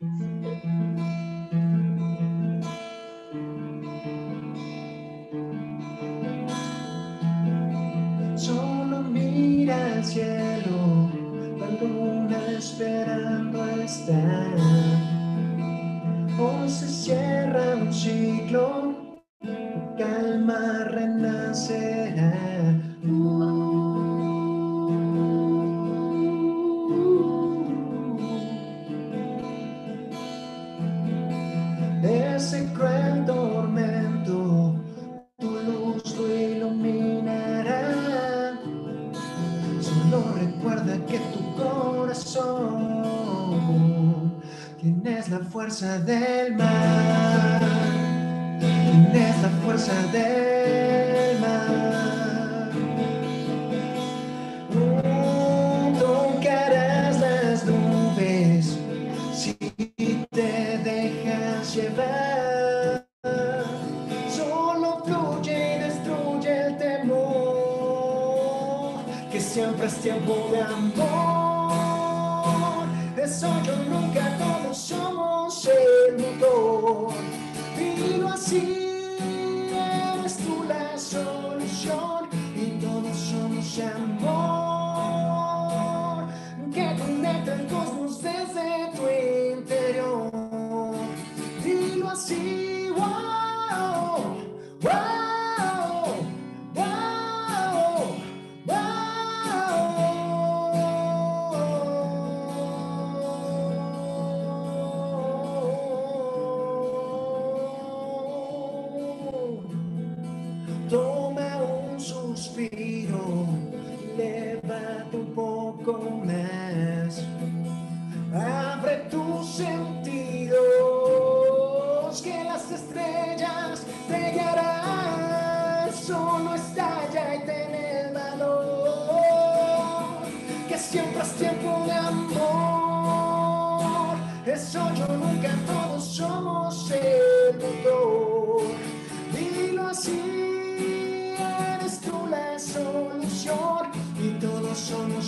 [8.36, 11.10] Solo mira al cielo,
[11.58, 14.54] la luna esperando estar.
[16.38, 19.22] Hoy se cierra un ciclo,
[19.96, 21.89] calma renace.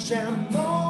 [0.03, 0.82] Somos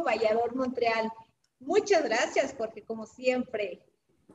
[0.00, 1.12] Activo Vallador Montreal.
[1.58, 3.82] Muchas gracias, porque como siempre.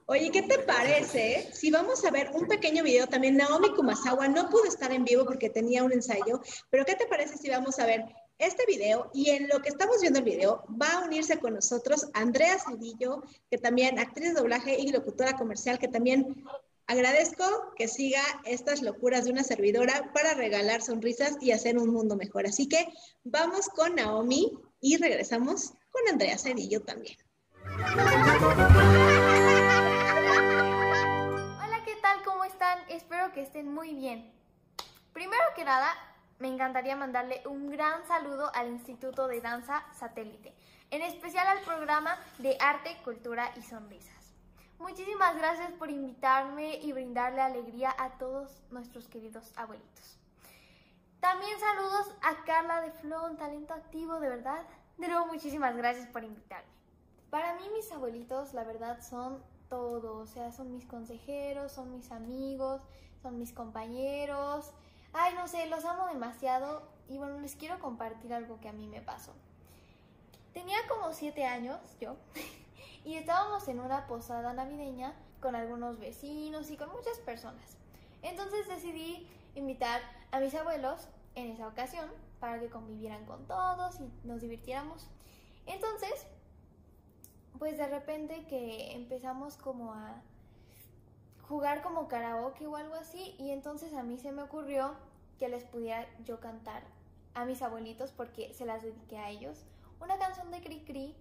[0.05, 3.07] Oye, ¿qué te parece si vamos a ver un pequeño video?
[3.07, 7.07] También Naomi Kumasawa no pudo estar en vivo porque tenía un ensayo, pero ¿qué te
[7.07, 8.05] parece si vamos a ver
[8.38, 9.09] este video?
[9.13, 13.24] Y en lo que estamos viendo el video va a unirse con nosotros Andrea Cedillo,
[13.49, 16.45] que también actriz de doblaje y locutora comercial, que también
[16.86, 17.43] agradezco
[17.76, 22.45] que siga estas locuras de una servidora para regalar sonrisas y hacer un mundo mejor.
[22.45, 22.88] Así que
[23.24, 24.51] vamos con Naomi
[24.82, 27.17] y regresamos con Andrea Cedillo también.
[31.63, 32.23] Hola, ¿qué tal?
[32.23, 32.80] ¿Cómo están?
[32.89, 34.32] Espero que estén muy bien.
[35.13, 35.93] Primero que nada,
[36.39, 40.53] me encantaría mandarle un gran saludo al Instituto de Danza Satélite,
[40.91, 44.34] en especial al programa de Arte, Cultura y Sonrisas.
[44.78, 50.19] Muchísimas gracias por invitarme y brindarle alegría a todos nuestros queridos abuelitos.
[51.20, 54.63] También saludos a Carla de Flon, talento activo, de verdad.
[54.97, 56.70] De nuevo, muchísimas gracias por invitarme.
[57.30, 60.18] Para mí mis abuelitos, la verdad, son todo.
[60.18, 62.82] O sea, son mis consejeros, son mis amigos,
[63.22, 64.72] son mis compañeros.
[65.13, 66.84] Ay, no sé, los amo demasiado.
[67.07, 69.34] Y bueno, les quiero compartir algo que a mí me pasó.
[70.53, 72.16] Tenía como siete años yo
[73.03, 77.78] y estábamos en una posada navideña con algunos vecinos y con muchas personas.
[78.22, 80.01] Entonces decidí invitar
[80.31, 85.07] a mis abuelos en esa ocasión para que convivieran con todos y nos divirtiéramos.
[85.65, 86.27] Entonces,
[87.57, 90.21] pues de repente que empezamos como a
[91.47, 94.95] jugar como karaoke o algo así y entonces a mí se me ocurrió
[95.39, 96.83] que les pudiera yo cantar
[97.33, 99.63] a mis abuelitos porque se las dediqué a ellos
[100.01, 101.15] una canción de Cri Cri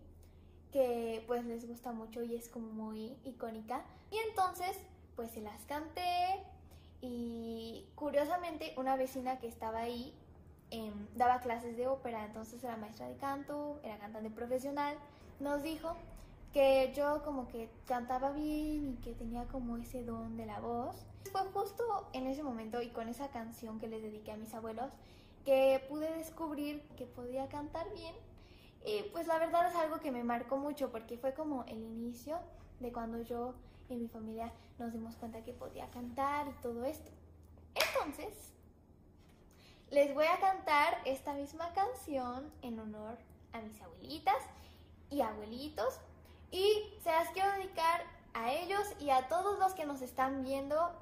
[0.72, 4.76] que pues les gusta mucho y es como muy icónica y entonces
[5.14, 6.42] pues se las canté
[7.06, 10.14] y curiosamente una vecina que estaba ahí
[10.70, 14.96] em, daba clases de ópera entonces era maestra de canto era cantante profesional
[15.40, 15.94] nos dijo
[16.54, 20.94] que yo como que cantaba bien y que tenía como ese don de la voz.
[21.32, 24.92] Fue justo en ese momento y con esa canción que les dediqué a mis abuelos
[25.44, 28.14] que pude descubrir que podía cantar bien.
[28.84, 32.38] Eh, pues la verdad es algo que me marcó mucho porque fue como el inicio
[32.78, 33.54] de cuando yo
[33.88, 37.10] y mi familia nos dimos cuenta que podía cantar y todo esto.
[37.74, 38.52] Entonces,
[39.90, 43.18] les voy a cantar esta misma canción en honor
[43.52, 44.42] a mis abuelitas
[45.10, 46.00] y abuelitos
[46.50, 46.64] y
[47.02, 50.92] se las quiero dedicar a ellos y a todos los que nos están viendo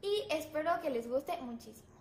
[0.00, 1.91] y espero que les guste muchísimo.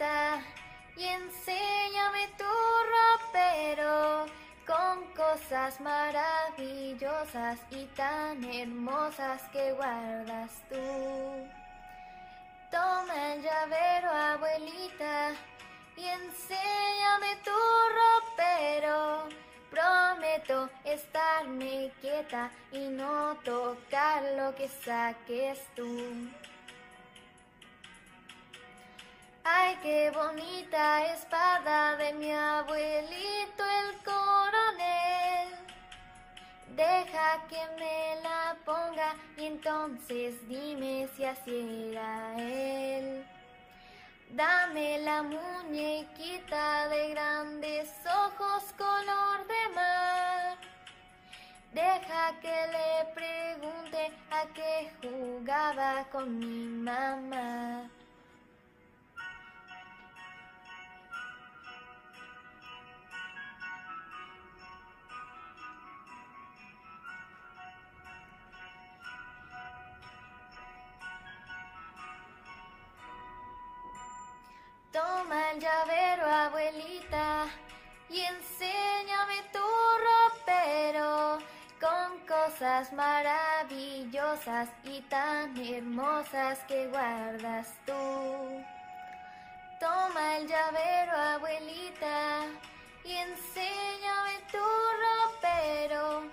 [0.00, 2.44] Y enséñame tu
[2.94, 4.24] ropero
[4.66, 11.46] con cosas maravillosas y tan hermosas que guardas tú.
[12.70, 15.32] Toma el llavero, abuelita,
[15.96, 17.58] y enséñame tu
[17.98, 19.28] ropero.
[19.70, 26.30] Prometo estarme quieta y no tocar lo que saques tú.
[29.42, 35.48] Ay, qué bonita espada de mi abuelito el coronel.
[36.76, 43.26] Deja que me la ponga y entonces dime si así era él.
[44.30, 50.58] Dame la muñequita de grandes ojos color de mar.
[51.72, 57.88] Deja que le pregunte a qué jugaba con mi mamá.
[75.00, 77.46] Toma el llavero, abuelita,
[78.10, 79.66] y enséñame tu
[80.06, 81.38] ropero
[81.80, 88.62] con cosas maravillosas y tan hermosas que guardas tú.
[89.80, 92.42] Toma el llavero, abuelita,
[93.02, 94.66] y enséñame tu
[95.02, 96.24] ropero.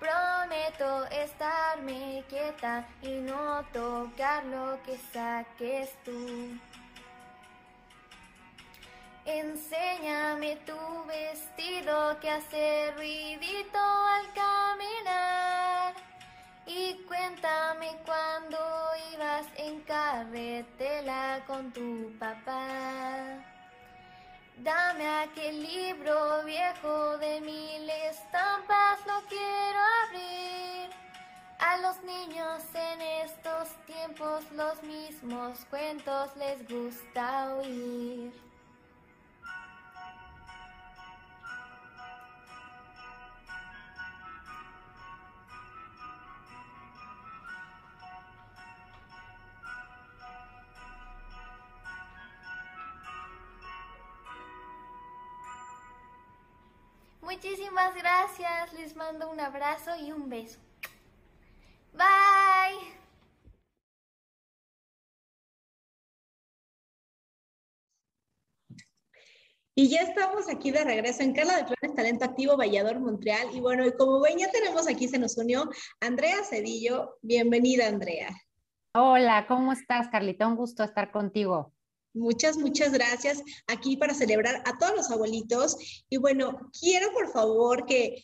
[0.00, 6.58] Prometo estarme quieta y no tocar lo que saques tú.
[9.26, 15.94] Enséñame tu vestido que hace ruidito al caminar.
[16.66, 18.58] Y cuéntame cuando
[19.14, 23.38] ibas en carretela con tu papá.
[24.58, 30.90] Dame aquel libro viejo de mil estampas, lo quiero abrir.
[31.60, 38.43] A los niños en estos tiempos los mismos cuentos les gusta oír.
[57.64, 60.58] Muchísimas gracias, les mando un abrazo y un beso.
[61.94, 62.92] Bye.
[69.74, 73.48] Y ya estamos aquí de regreso en Carla de Flores Talento Activo Vallador Montreal.
[73.54, 77.16] Y bueno, y como ven, ya tenemos aquí, se nos unió Andrea Cedillo.
[77.22, 78.28] Bienvenida, Andrea.
[78.94, 80.46] Hola, ¿cómo estás, Carlita?
[80.46, 81.73] Un gusto estar contigo.
[82.14, 85.76] Muchas, muchas gracias aquí para celebrar a todos los abuelitos.
[86.08, 88.22] Y bueno, quiero por favor que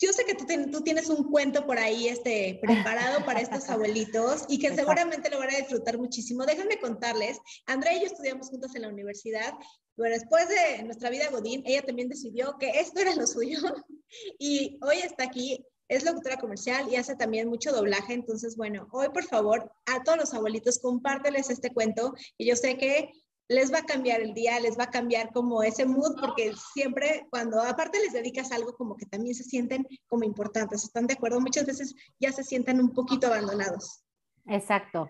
[0.00, 4.44] yo sé que tú, tú, tienes un cuento por ahí este, preparado para estos abuelitos
[4.48, 6.46] y que seguramente lo van a disfrutar muchísimo.
[6.46, 9.52] Déjenme contarles, Andrea y yo estudiamos juntas en la universidad.
[9.96, 13.58] Bueno, después de nuestra vida Godín, ella también decidió que esto era lo suyo
[14.38, 15.66] y hoy está aquí.
[15.90, 18.14] Es locutora comercial y hace también mucho doblaje.
[18.14, 22.14] Entonces, bueno, hoy por favor, a todos los abuelitos, compárteles este cuento.
[22.38, 23.10] Y yo sé que
[23.48, 27.26] les va a cambiar el día, les va a cambiar como ese mood, porque siempre
[27.30, 31.40] cuando aparte les dedicas algo como que también se sienten como importantes, ¿están de acuerdo?
[31.40, 34.04] Muchas veces ya se sienten un poquito abandonados.
[34.46, 35.08] Exacto.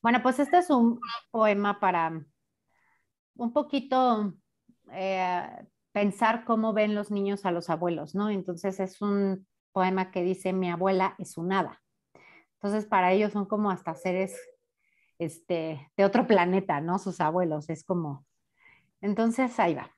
[0.00, 0.98] Bueno, pues este es un
[1.30, 2.24] poema para
[3.36, 4.32] un poquito
[4.90, 8.30] eh, pensar cómo ven los niños a los abuelos, ¿no?
[8.30, 11.82] Entonces es un poema que dice, mi abuela es un hada.
[12.54, 14.36] Entonces para ellos son como hasta seres
[15.18, 16.98] este, de otro planeta, ¿no?
[16.98, 18.26] Sus abuelos, es como...
[19.00, 19.90] Entonces, ahí va.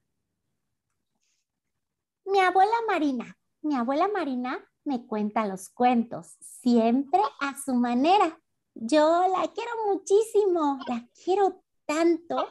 [2.24, 8.38] Mi abuela Marina, mi abuela Marina me cuenta los cuentos, siempre a su manera.
[8.74, 12.48] Yo la quiero muchísimo, la quiero tanto.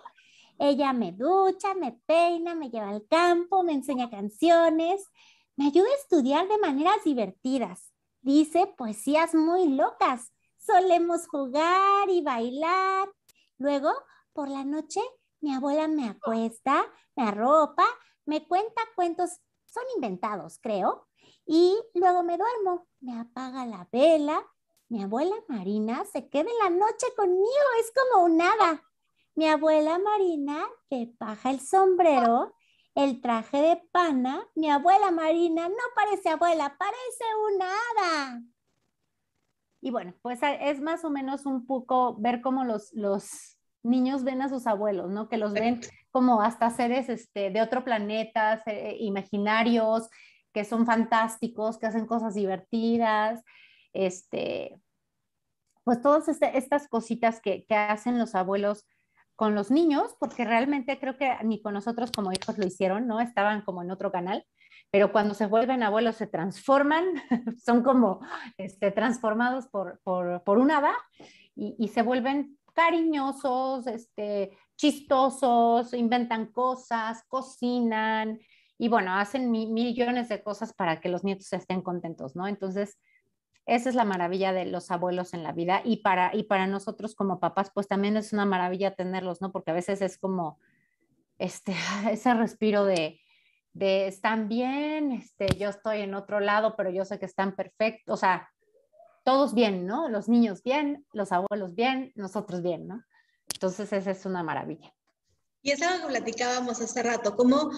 [0.59, 5.09] Ella me ducha, me peina, me lleva al campo, me enseña canciones,
[5.55, 7.91] me ayuda a estudiar de maneras divertidas.
[8.21, 10.33] Dice poesías muy locas
[10.65, 13.09] solemos jugar y bailar.
[13.57, 13.91] Luego,
[14.33, 15.01] por la noche,
[15.41, 16.85] mi abuela me acuesta,
[17.15, 17.85] me arropa,
[18.25, 21.07] me cuenta cuentos, son inventados, creo,
[21.45, 24.45] y luego me duermo, me apaga la vela.
[24.89, 27.43] Mi abuela Marina se queda en la noche conmigo,
[27.79, 28.83] es como un hada.
[29.35, 32.53] Mi abuela Marina le paja el sombrero,
[32.93, 34.47] el traje de pana.
[34.53, 37.23] Mi abuela Marina no parece abuela, parece
[37.53, 38.41] una hada.
[39.81, 44.41] Y bueno, pues es más o menos un poco ver cómo los, los niños ven
[44.41, 45.27] a sus abuelos, ¿no?
[45.27, 45.81] Que los ven
[46.11, 48.63] como hasta seres este, de otro planeta,
[48.99, 50.09] imaginarios,
[50.53, 53.43] que son fantásticos, que hacen cosas divertidas,
[53.93, 54.79] este,
[55.83, 58.85] pues todas este, estas cositas que, que hacen los abuelos
[59.43, 63.19] con los niños, porque realmente creo que ni con nosotros como hijos lo hicieron, ¿no?
[63.19, 64.45] Estaban como en otro canal,
[64.89, 67.03] pero cuando se vuelven abuelos se transforman,
[67.61, 68.21] son como
[68.57, 70.93] este, transformados por, por, por un hada
[71.57, 78.39] y, se vuelven cariñosos, este, chistosos, inventan cosas, cocinan
[78.77, 82.47] y bueno, hacen millones de cosas para que los nietos estén contentos, ¿no?
[82.47, 82.97] Entonces,
[83.65, 87.15] esa es la maravilla de los abuelos en la vida y para, y para nosotros
[87.15, 89.51] como papás, pues también es una maravilla tenerlos, ¿no?
[89.51, 90.59] Porque a veces es como
[91.37, 91.73] este,
[92.11, 93.21] ese respiro de,
[93.73, 98.13] de están bien, este, yo estoy en otro lado, pero yo sé que están perfectos,
[98.13, 98.49] o sea,
[99.23, 100.09] todos bien, ¿no?
[100.09, 103.03] Los niños bien, los abuelos bien, nosotros bien, ¿no?
[103.53, 104.93] Entonces esa es una maravilla.
[105.61, 107.71] Y es algo que platicábamos hace rato, como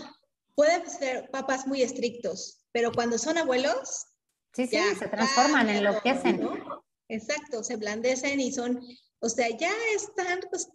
[0.56, 4.08] pueden ser papás muy estrictos, pero cuando son abuelos...
[4.56, 6.40] Sí, sí, se transforman, enloquecen.
[6.40, 6.86] ¿no?
[7.10, 8.82] Exacto, se blandecen y son,
[9.20, 10.70] o sea, ya están, pues,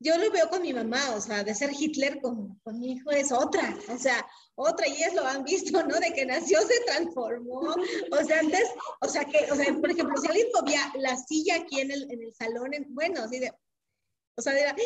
[0.00, 3.10] yo lo veo con mi mamá, o sea, de ser Hitler con, con, mi hijo
[3.10, 5.98] es otra, o sea, otra, y ellos lo han visto, ¿no?
[5.98, 7.60] De que nació, se transformó,
[8.12, 11.56] o sea, antes, o sea, que, o sea, por ejemplo, si alguien movía la silla
[11.56, 13.50] aquí en el, en el salón, bueno, así de,
[14.36, 14.76] o sea, era,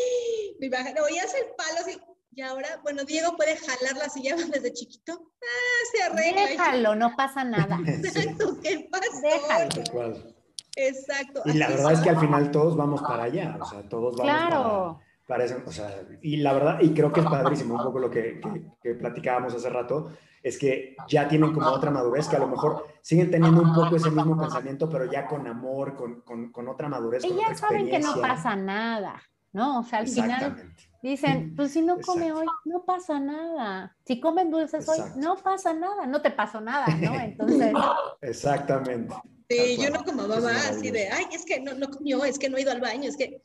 [0.61, 1.99] mi baja, oías el palo así,
[2.35, 5.13] y ahora, bueno, Diego puede jalar la silla desde chiquito,
[5.43, 6.47] ah, se arregla.
[6.47, 7.79] Déjalo, no pasa nada.
[7.87, 9.21] Exacto, ¿qué pasó?
[9.23, 10.33] Déjalo.
[10.75, 11.43] Exacto.
[11.45, 14.33] Y la verdad es que al final todos vamos para allá, o sea, todos vamos
[14.33, 15.01] claro.
[15.27, 15.57] para, eso.
[15.67, 15.91] O sea,
[16.23, 18.41] y la verdad, y creo que es padrísimo un poco lo que,
[18.83, 20.13] que, platicábamos hace rato,
[20.43, 23.97] es que ya tienen como otra madurez, que a lo mejor siguen teniendo un poco
[23.97, 27.23] ese mismo pensamiento, pero ya con amor, con, con, con otra madurez.
[27.23, 29.23] Y ya saben que no pasa nada,
[29.53, 29.81] ¿no?
[29.81, 33.97] O sea, al final dicen, pues si no come hoy, no pasa nada.
[34.07, 37.15] Si comen dulces hoy, no pasa nada, no te pasó nada, ¿no?
[37.21, 37.73] Entonces.
[38.21, 39.15] Exactamente.
[39.49, 42.49] Sí, yo no como mamá así de, ay, es que no, no comió, es que
[42.49, 43.43] no ha ido al baño, es que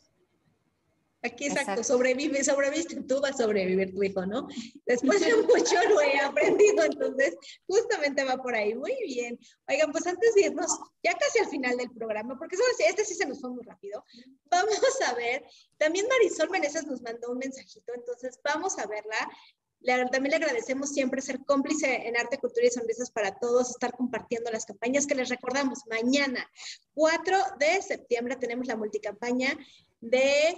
[1.23, 4.47] Aquí exacto, sobrevive, sobreviviste, tú vas a sobrevivir tu hijo, ¿no?
[4.85, 8.75] Después de mucho lo he aprendido, entonces justamente va por ahí.
[8.75, 9.39] Muy bien.
[9.67, 12.55] Oigan, pues antes de irnos, ya casi al final del programa, porque
[12.87, 14.03] este sí se nos fue muy rápido,
[14.45, 15.43] vamos a ver,
[15.77, 19.17] también Marisol Meneses nos mandó un mensajito, entonces vamos a verla
[20.11, 24.51] también le agradecemos siempre ser cómplice en arte, cultura y sonrisas para todos, estar compartiendo
[24.51, 25.79] las campañas que les recordamos.
[25.89, 26.49] Mañana,
[26.93, 29.57] 4 de septiembre, tenemos la multicampaña
[30.01, 30.57] de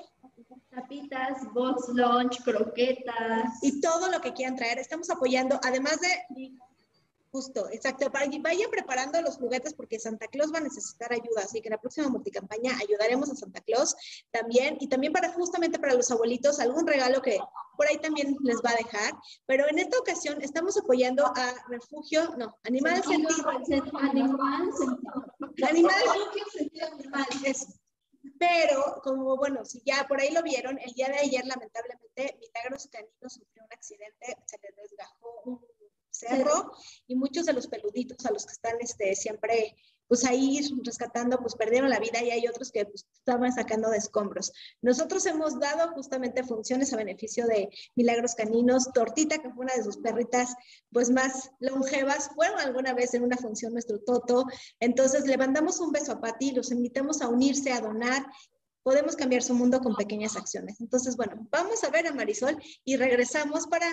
[0.70, 3.60] tapitas, box lunch, croquetas.
[3.62, 4.80] Y todo lo que quieran traer.
[4.80, 6.56] Estamos apoyando, además de
[7.32, 8.12] Justo, exacto.
[8.12, 11.74] Para, vaya preparando los juguetes porque Santa Claus va a necesitar ayuda, así que en
[11.74, 13.96] la próxima multicampaña ayudaremos a Santa Claus
[14.32, 17.38] también y también para justamente para los abuelitos algún regalo que
[17.78, 19.14] por ahí también les va a dejar.
[19.46, 23.48] Pero en esta ocasión estamos apoyando a Refugio, no, Animal Sentido.
[23.48, 24.00] Animal Sentido.
[25.68, 26.04] Animal
[26.52, 27.68] Sentido Animal, eso.
[28.38, 32.90] Pero, como bueno, si ya por ahí lo vieron, el día de ayer, lamentablemente, Milagros
[32.92, 35.66] Canino sufrió un accidente, se le desgajó un
[36.10, 36.72] cerro
[37.08, 39.76] y muchos de los peluditos a los que están este, siempre
[40.10, 43.98] pues ahí rescatando, pues perdieron la vida y hay otros que pues, estaban sacando de
[43.98, 44.52] escombros.
[44.82, 48.92] Nosotros hemos dado justamente funciones a beneficio de Milagros Caninos.
[48.92, 50.56] Tortita, que fue una de sus perritas
[50.92, 54.46] pues más longevas, fueron alguna vez en una función nuestro Toto.
[54.80, 58.26] Entonces le mandamos un beso a Pati, los invitamos a unirse, a donar
[58.82, 60.82] podemos cambiar su mundo con pequeñas acciones.
[60.82, 63.86] Entonces, bueno, vamos a ver a Marisol y regresamos para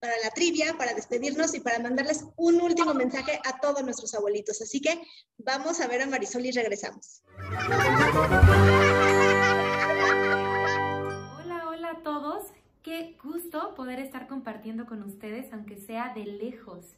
[0.00, 4.60] para la trivia, para despedirnos y para mandarles un último mensaje a todos nuestros abuelitos.
[4.60, 5.00] Así que
[5.38, 7.22] vamos a ver a Marisol y regresamos.
[11.40, 12.44] Hola, hola a todos.
[12.82, 16.94] Qué gusto poder estar compartiendo con ustedes, aunque sea de lejos.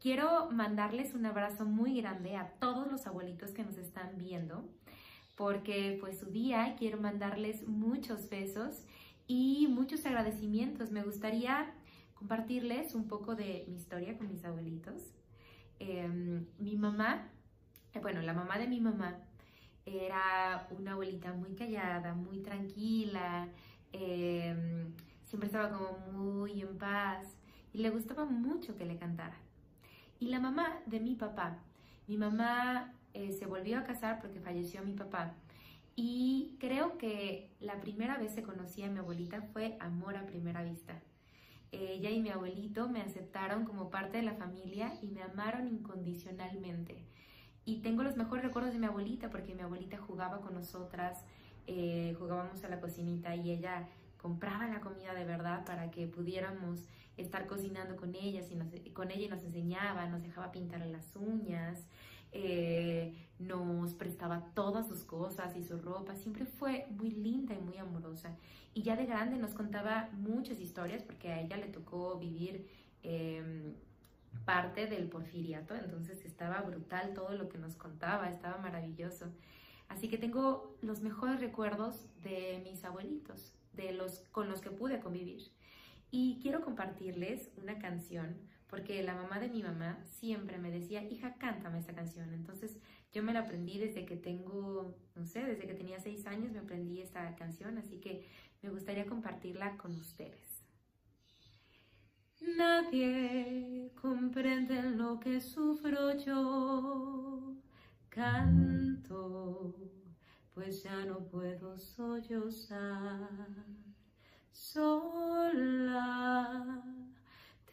[0.00, 4.64] Quiero mandarles un abrazo muy grande a todos los abuelitos que nos están viendo,
[5.34, 8.84] porque pues su día quiero mandarles muchos besos
[9.26, 10.92] y muchos agradecimientos.
[10.92, 11.74] Me gustaría
[12.16, 15.14] compartirles un poco de mi historia con mis abuelitos.
[15.78, 17.30] Em, mi mamá,
[17.92, 19.18] eh, bueno, la mamá de mi mamá
[19.84, 23.48] era una abuelita muy callada, muy tranquila,
[23.92, 24.92] em,
[25.24, 27.26] siempre estaba como muy en paz
[27.72, 29.36] y le gustaba mucho que le cantara.
[30.18, 31.58] Y la mamá de mi papá,
[32.08, 35.34] mi mamá eh, se volvió a casar porque falleció mi papá.
[35.96, 40.62] Y creo que la primera vez que conocí a mi abuelita fue amor a primera
[40.62, 41.00] vista
[41.76, 47.04] ella y mi abuelito me aceptaron como parte de la familia y me amaron incondicionalmente.
[47.64, 51.24] Y tengo los mejores recuerdos de mi abuelita porque mi abuelita jugaba con nosotras,
[51.66, 56.88] eh, jugábamos a la cocinita y ella compraba la comida de verdad para que pudiéramos
[57.16, 58.40] estar cocinando con ella,
[58.84, 61.86] y con ella y nos enseñaba, nos dejaba pintar las uñas,
[62.38, 67.78] eh, nos prestaba todas sus cosas y su ropa, siempre fue muy linda y muy
[67.78, 68.36] amorosa.
[68.74, 72.68] Y ya de grande nos contaba muchas historias porque a ella le tocó vivir
[73.02, 73.74] em,
[74.44, 79.26] parte del porfiriato, entonces estaba brutal todo lo que nos contaba, estaba maravilloso.
[79.88, 85.00] Así que tengo los mejores recuerdos de mis abuelitos, de los con los que pude
[85.00, 85.42] convivir.
[86.10, 88.36] Y quiero compartirles una canción
[88.68, 92.32] porque la mamá de mi mamá siempre me decía, hija, cántame esta canción.
[92.32, 92.78] Entonces
[93.12, 96.58] yo me la aprendí desde que tengo, no sé, desde que tenía seis años me
[96.58, 98.26] aprendí esta canción, así que
[98.62, 100.62] me gustaría compartirla con ustedes.
[102.56, 107.56] Nadie comprende lo que sufro yo,
[108.10, 109.74] canto,
[110.54, 113.28] pues ya no puedo sollozar
[114.56, 116.04] sola,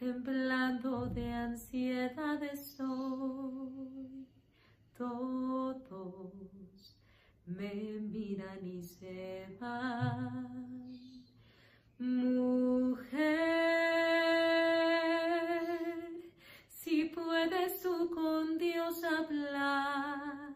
[0.04, 4.26] temblando de ansiedad estoy.
[4.98, 6.34] Todos
[7.46, 11.24] me miran y se van.
[11.98, 13.14] Mujer,
[16.68, 20.52] si puedes tú con Dios hablar,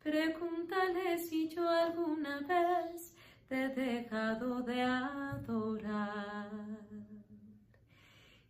[0.00, 3.16] pregúntale si yo alguna vez
[3.48, 6.50] te he dejado de adorar.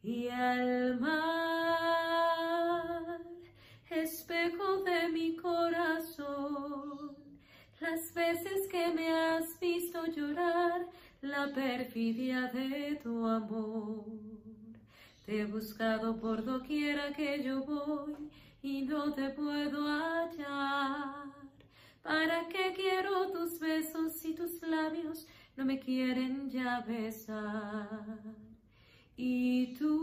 [0.03, 2.01] Y al mar,
[3.90, 7.14] espejo de mi corazón,
[7.80, 10.86] las veces que me has visto llorar,
[11.20, 14.07] la perfidia de tu amor.
[15.26, 18.16] Te he buscado por doquiera que yo voy
[18.62, 21.26] y no te puedo hallar.
[22.03, 25.26] ¿Para qué quiero tus besos si tus labios
[25.59, 28.49] no me quieren ya besar?
[29.23, 29.99] Y tú,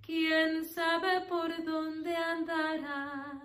[0.00, 3.42] ¿quién sabe por dónde andarás?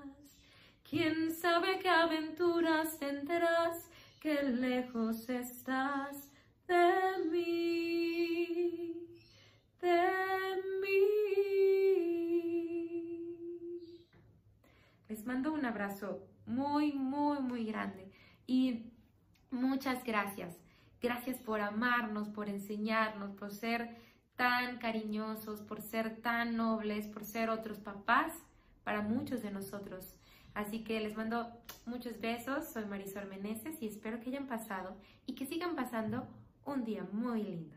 [0.88, 3.90] ¿Quién sabe qué aventuras tendrás?
[4.26, 6.32] que lejos estás
[6.68, 9.08] de mí,
[9.80, 10.02] de
[10.82, 11.00] mí.
[15.08, 18.12] Les mando un abrazo muy, muy, muy grande
[18.48, 18.92] y
[19.52, 20.65] muchas gracias.
[21.06, 23.96] Gracias por amarnos, por enseñarnos, por ser
[24.36, 28.34] tan cariñosos, por ser tan nobles, por ser otros papás
[28.84, 30.16] para muchos de nosotros.
[30.56, 31.52] Así que les mando
[31.86, 34.98] muchos besos, soy Marisol Meneses y espero que hayan pasado
[35.28, 36.28] y que sigan pasando
[36.66, 37.75] un día muy lindo.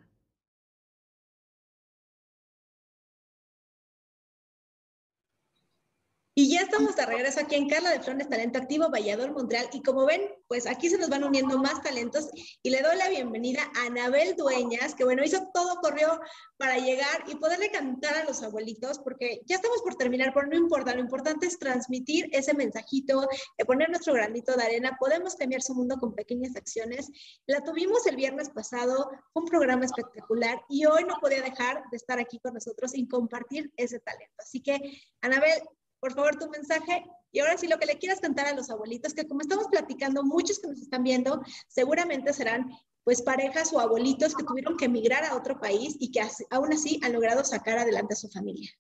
[6.40, 9.68] Y ya estamos de regreso aquí en Carla de Flores Talento Activo, Valladolid, Montreal.
[9.72, 12.30] Y como ven, pues aquí se nos van uniendo más talentos.
[12.62, 16.20] Y le doy la bienvenida a Anabel Dueñas, que bueno, hizo todo, corrió
[16.56, 20.56] para llegar y poderle cantar a los abuelitos, porque ya estamos por terminar, pero no
[20.56, 20.94] importa.
[20.94, 23.26] Lo importante es transmitir ese mensajito,
[23.66, 24.96] poner nuestro granito de arena.
[25.00, 27.10] Podemos cambiar su mundo con pequeñas acciones.
[27.48, 31.96] La tuvimos el viernes pasado, fue un programa espectacular y hoy no podía dejar de
[31.96, 34.36] estar aquí con nosotros y compartir ese talento.
[34.38, 34.78] Así que,
[35.20, 35.60] Anabel,
[36.00, 37.04] por favor, tu mensaje.
[37.32, 40.22] Y ahora sí, lo que le quieras cantar a los abuelitos, que como estamos platicando,
[40.22, 42.70] muchos que nos están viendo, seguramente serán
[43.04, 46.20] pues parejas o abuelitos que tuvieron que emigrar a otro país y que
[46.50, 48.70] aún así han logrado sacar adelante a su familia.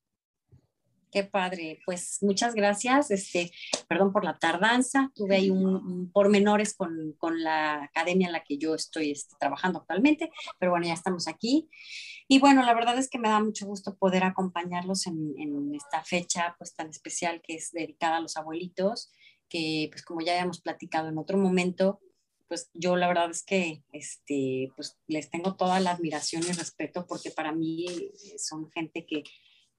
[1.10, 3.10] Qué padre, pues muchas gracias.
[3.10, 3.50] Este,
[3.88, 8.58] perdón por la tardanza, tuve ahí un, pormenores con, con, la academia en la que
[8.58, 11.70] yo estoy este, trabajando actualmente, pero bueno, ya estamos aquí.
[12.30, 16.04] Y bueno, la verdad es que me da mucho gusto poder acompañarlos en, en esta
[16.04, 19.10] fecha pues tan especial que es dedicada a los abuelitos,
[19.48, 22.00] que pues como ya habíamos platicado en otro momento,
[22.48, 27.06] pues yo la verdad es que este, pues les tengo toda la admiración y respeto
[27.06, 27.86] porque para mí
[28.38, 29.22] son gente que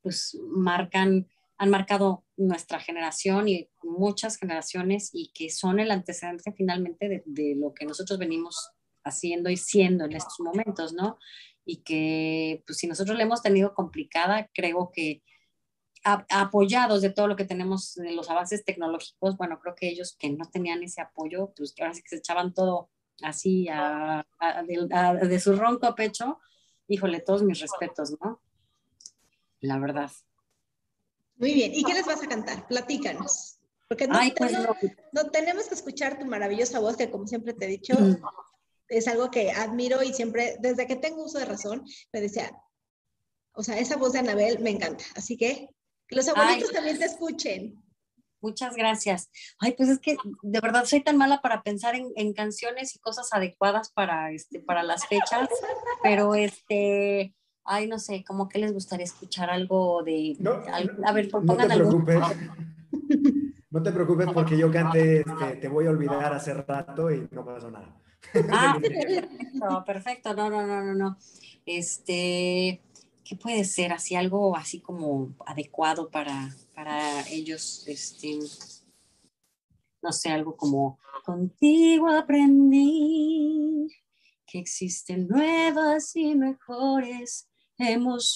[0.01, 1.27] pues marcan,
[1.57, 7.55] han marcado nuestra generación y muchas generaciones y que son el antecedente finalmente de, de
[7.55, 8.71] lo que nosotros venimos
[9.03, 11.17] haciendo y siendo en estos momentos, ¿no?
[11.69, 15.21] Y que pues si nosotros la hemos tenido complicada, creo que
[16.03, 20.29] apoyados de todo lo que tenemos de los avances tecnológicos, bueno, creo que ellos que
[20.29, 22.89] no tenían ese apoyo, pues ahora sí que se echaban todo
[23.21, 24.25] así a,
[24.65, 26.39] de, de su ronco pecho,
[26.87, 28.41] híjole, todos mis respetos, ¿no?
[29.61, 30.11] la verdad.
[31.37, 32.67] Muy bien, ¿y qué les vas a cantar?
[32.67, 33.57] Platícanos.
[33.87, 34.53] Porque no, pues
[35.13, 38.21] no, tenemos que escuchar tu maravillosa voz, que como siempre te he dicho, mm.
[38.89, 42.51] Es algo que admiro y siempre, desde que tengo uso de razón, me decía,
[43.53, 45.03] o sea, esa voz de Anabel me encanta.
[45.15, 45.69] Así que
[46.09, 47.75] que los abuelitos también te escuchen.
[48.41, 49.29] Muchas gracias.
[49.59, 52.99] Ay, pues es que de verdad soy tan mala para pensar en, en canciones y
[52.99, 55.49] cosas adecuadas para, este, para las fechas,
[56.01, 60.37] pero este, ay, no sé, como que les gustaría escuchar algo de...
[61.05, 62.19] a ver, no te preocupes.
[63.69, 67.45] No te preocupes porque yo canté este, Te voy a olvidar hace rato y no
[67.45, 67.95] pasó nada.
[68.51, 70.33] Ah, perfecto, perfecto.
[70.33, 71.17] No, no, no, no, no.
[71.65, 72.81] Este,
[73.23, 73.93] ¿qué puede ser?
[73.93, 78.39] Así algo así como adecuado para, para ellos, este,
[80.01, 83.87] no sé, algo como contigo aprendí
[84.45, 87.47] que existen nuevas y mejores
[87.77, 88.33] emociones.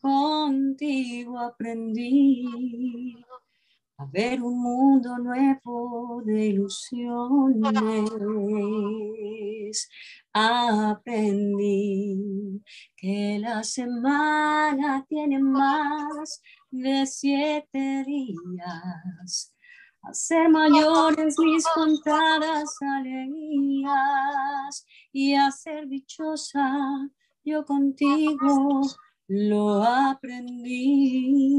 [0.00, 2.44] Contigo aprendí
[3.98, 7.70] a ver un mundo nuevo de ilusiones.
[10.32, 11.42] Aprendí
[12.96, 19.52] que la semana tiene más de siete días
[20.02, 23.94] hacer mayores mis contadas alegrías
[25.12, 27.08] y hacer dichosa
[27.44, 28.82] yo contigo
[29.28, 31.58] lo aprendí.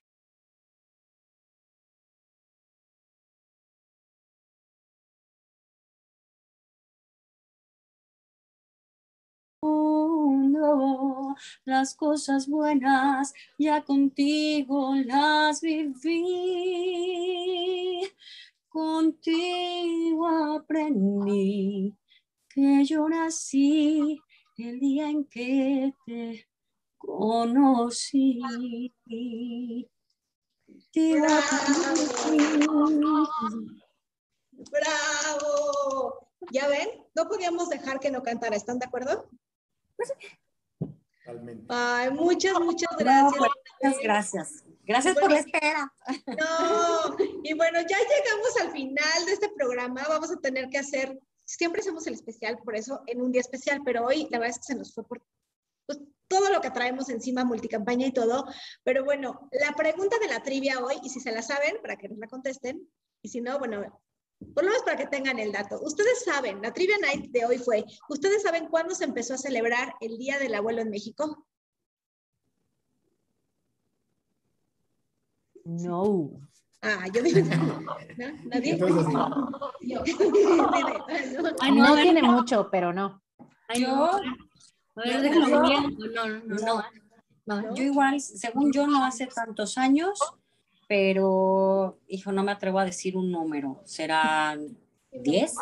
[11.65, 16.01] las cosas buenas ya contigo las viví,
[18.69, 21.95] contigo aprendí
[22.49, 24.21] que yo nací
[24.57, 26.47] el día en que te
[26.97, 28.39] conocí.
[34.71, 36.27] ¡Bravo!
[36.51, 36.89] ¿Ya ven?
[37.15, 38.55] No podíamos dejar que no cantara.
[38.55, 39.29] ¿Están de acuerdo?
[41.69, 43.33] Ay, muchas, muchas gracias.
[43.37, 44.63] Pues, muchas gracias.
[44.83, 45.93] Gracias por la espera.
[46.27, 50.03] No, y bueno, ya llegamos al final de este programa.
[50.09, 53.81] Vamos a tener que hacer, siempre hacemos el especial, por eso en un día especial,
[53.85, 55.21] pero hoy la verdad es que se nos fue por
[55.85, 58.45] pues, todo lo que traemos encima, multicampaña y todo.
[58.83, 62.09] Pero bueno, la pregunta de la trivia hoy, y si se la saben, para que
[62.09, 62.89] nos la contesten,
[63.21, 64.01] y si no, bueno,
[64.53, 65.79] por lo menos para que tengan el dato.
[65.81, 69.93] Ustedes saben, la Trivia Night de hoy fue, ¿ustedes saben cuándo se empezó a celebrar
[70.01, 71.45] el Día del Abuelo en México?
[75.63, 76.31] No.
[76.81, 77.79] Ah, yo dije, ¿no?
[78.45, 78.71] ¿Nadie?
[78.71, 79.13] Entonces,
[79.81, 80.01] Yo.
[81.61, 83.21] Ay, no, tiene mucho, pero no.
[83.67, 85.01] Ay, Yo- no.
[85.03, 85.49] Déjalo.
[85.49, 86.83] No, no, no, no.
[87.43, 90.19] No, yo igual, según yo, no hace tantos años,
[90.91, 93.79] pero, hijo, no me atrevo a decir un número.
[93.85, 94.77] ¿Serán
[95.13, 95.55] 10?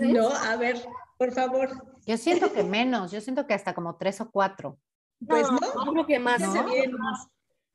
[0.00, 0.76] No, a ver,
[1.16, 1.70] por favor.
[2.04, 4.78] Yo siento que menos, yo siento que hasta como tres o cuatro.
[5.26, 5.58] Pues no.
[5.86, 6.42] Yo creo que más.
[6.42, 6.92] Fíjense bien.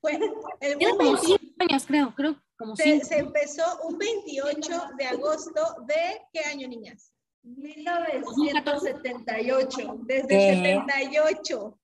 [0.00, 0.12] Fue
[0.60, 2.14] el un como 20 cinco años, creo.
[2.14, 3.04] Creo como se, cinco.
[3.04, 7.12] se empezó un 28 de agosto de qué año, niñas?
[7.42, 9.96] 1978.
[10.04, 11.80] Desde el 78.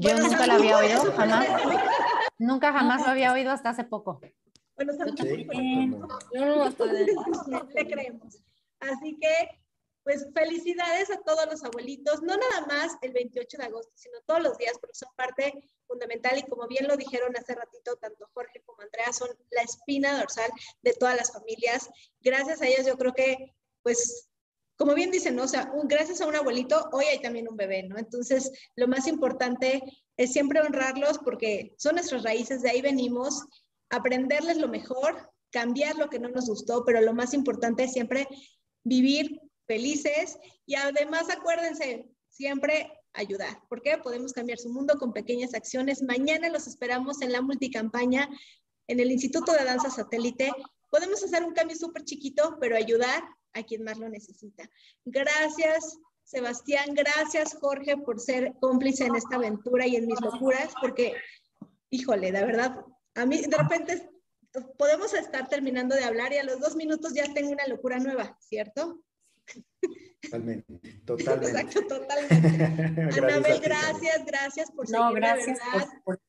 [0.00, 1.48] Yo Bueno, nunca la había oído, jamás.
[2.38, 4.20] Nunca jamás lo había oído hasta hace poco.
[4.76, 5.18] Bueno, saludos.
[5.20, 5.44] sí,
[6.32, 6.70] Yo
[7.48, 8.38] no, le creemos.
[8.78, 9.60] Así que,
[10.04, 14.40] pues felicidades a todos los abuelitos, no nada más el 28 de agosto, sino todos
[14.40, 15.52] los días, porque son parte
[15.88, 20.16] fundamental y como bien lo dijeron hace ratito, tanto Jorge como Andrea son la espina
[20.16, 20.50] dorsal
[20.82, 21.90] de todas las familias.
[22.20, 24.27] Gracias a ellos yo creo que, pues,
[24.78, 25.42] como bien dicen, ¿no?
[25.42, 27.98] o sea, un, gracias a un abuelito, hoy hay también un bebé, ¿no?
[27.98, 29.82] Entonces, lo más importante
[30.16, 33.44] es siempre honrarlos porque son nuestras raíces, de ahí venimos,
[33.90, 38.28] aprenderles lo mejor, cambiar lo que no nos gustó, pero lo más importante es siempre
[38.84, 43.60] vivir felices y además acuérdense, siempre ayudar.
[43.68, 43.98] ¿Por qué?
[43.98, 46.02] Podemos cambiar su mundo con pequeñas acciones.
[46.02, 48.28] Mañana los esperamos en la multicampaña
[48.86, 50.52] en el Instituto de Danza Satélite.
[50.88, 53.24] Podemos hacer un cambio súper chiquito, pero ayudar
[53.54, 54.68] a quien más lo necesita.
[55.04, 56.94] Gracias, Sebastián.
[56.94, 61.14] Gracias, Jorge, por ser cómplice en esta aventura y en mis locuras, porque,
[61.90, 62.84] híjole, de verdad,
[63.14, 64.10] a mí de repente
[64.76, 68.36] podemos estar terminando de hablar y a los dos minutos ya tengo una locura nueva,
[68.40, 69.00] ¿cierto?
[70.22, 71.60] Totalmente, totalmente.
[71.60, 72.58] Exacto, totalmente.
[72.94, 75.58] Gracias Anabel, gracias, gracias por No, seguir, gracias
[76.04, 76.20] por-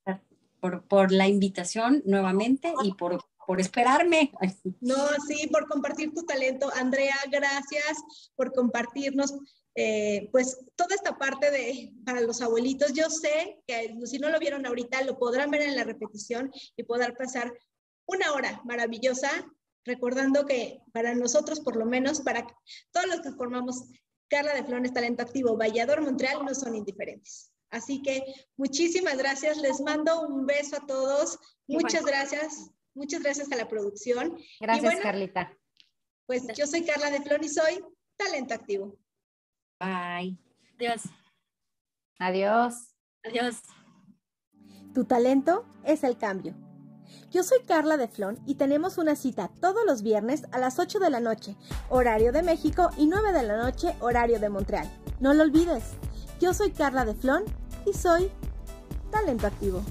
[0.87, 4.31] por la invitación nuevamente y por, por esperarme.
[4.79, 4.95] No,
[5.27, 6.69] sí, por compartir tu talento.
[6.75, 7.97] Andrea, gracias
[8.35, 9.33] por compartirnos,
[9.73, 12.93] eh, pues, toda esta parte de para los abuelitos.
[12.93, 16.83] Yo sé que si no lo vieron ahorita, lo podrán ver en la repetición y
[16.83, 17.51] poder pasar
[18.05, 19.31] una hora maravillosa,
[19.83, 22.45] recordando que para nosotros, por lo menos, para
[22.91, 23.85] todos los que formamos
[24.27, 27.51] Carla de Flones Talento Activo, Vallador, Montreal, no son indiferentes.
[27.71, 28.23] Así que
[28.57, 32.69] muchísimas gracias, les mando un beso a todos, muchas gracias,
[32.99, 34.37] muchas gracias a la producción.
[34.59, 35.57] Gracias, bueno, Carlita.
[36.27, 37.83] Pues yo soy Carla de Flon y soy
[38.17, 38.99] Talento Activo.
[39.79, 40.37] Bye.
[40.75, 41.03] Adiós.
[42.19, 42.93] Adiós.
[43.23, 43.61] Adiós.
[44.93, 46.55] Tu talento es el cambio.
[47.31, 50.99] Yo soy Carla de Flon y tenemos una cita todos los viernes a las 8
[50.99, 51.55] de la noche,
[51.89, 54.89] horario de México, y 9 de la noche, horario de Montreal.
[55.19, 55.93] No lo olvides.
[56.39, 57.43] Yo soy Carla de Flon
[57.85, 58.29] y soy
[59.11, 59.83] Talento Activo.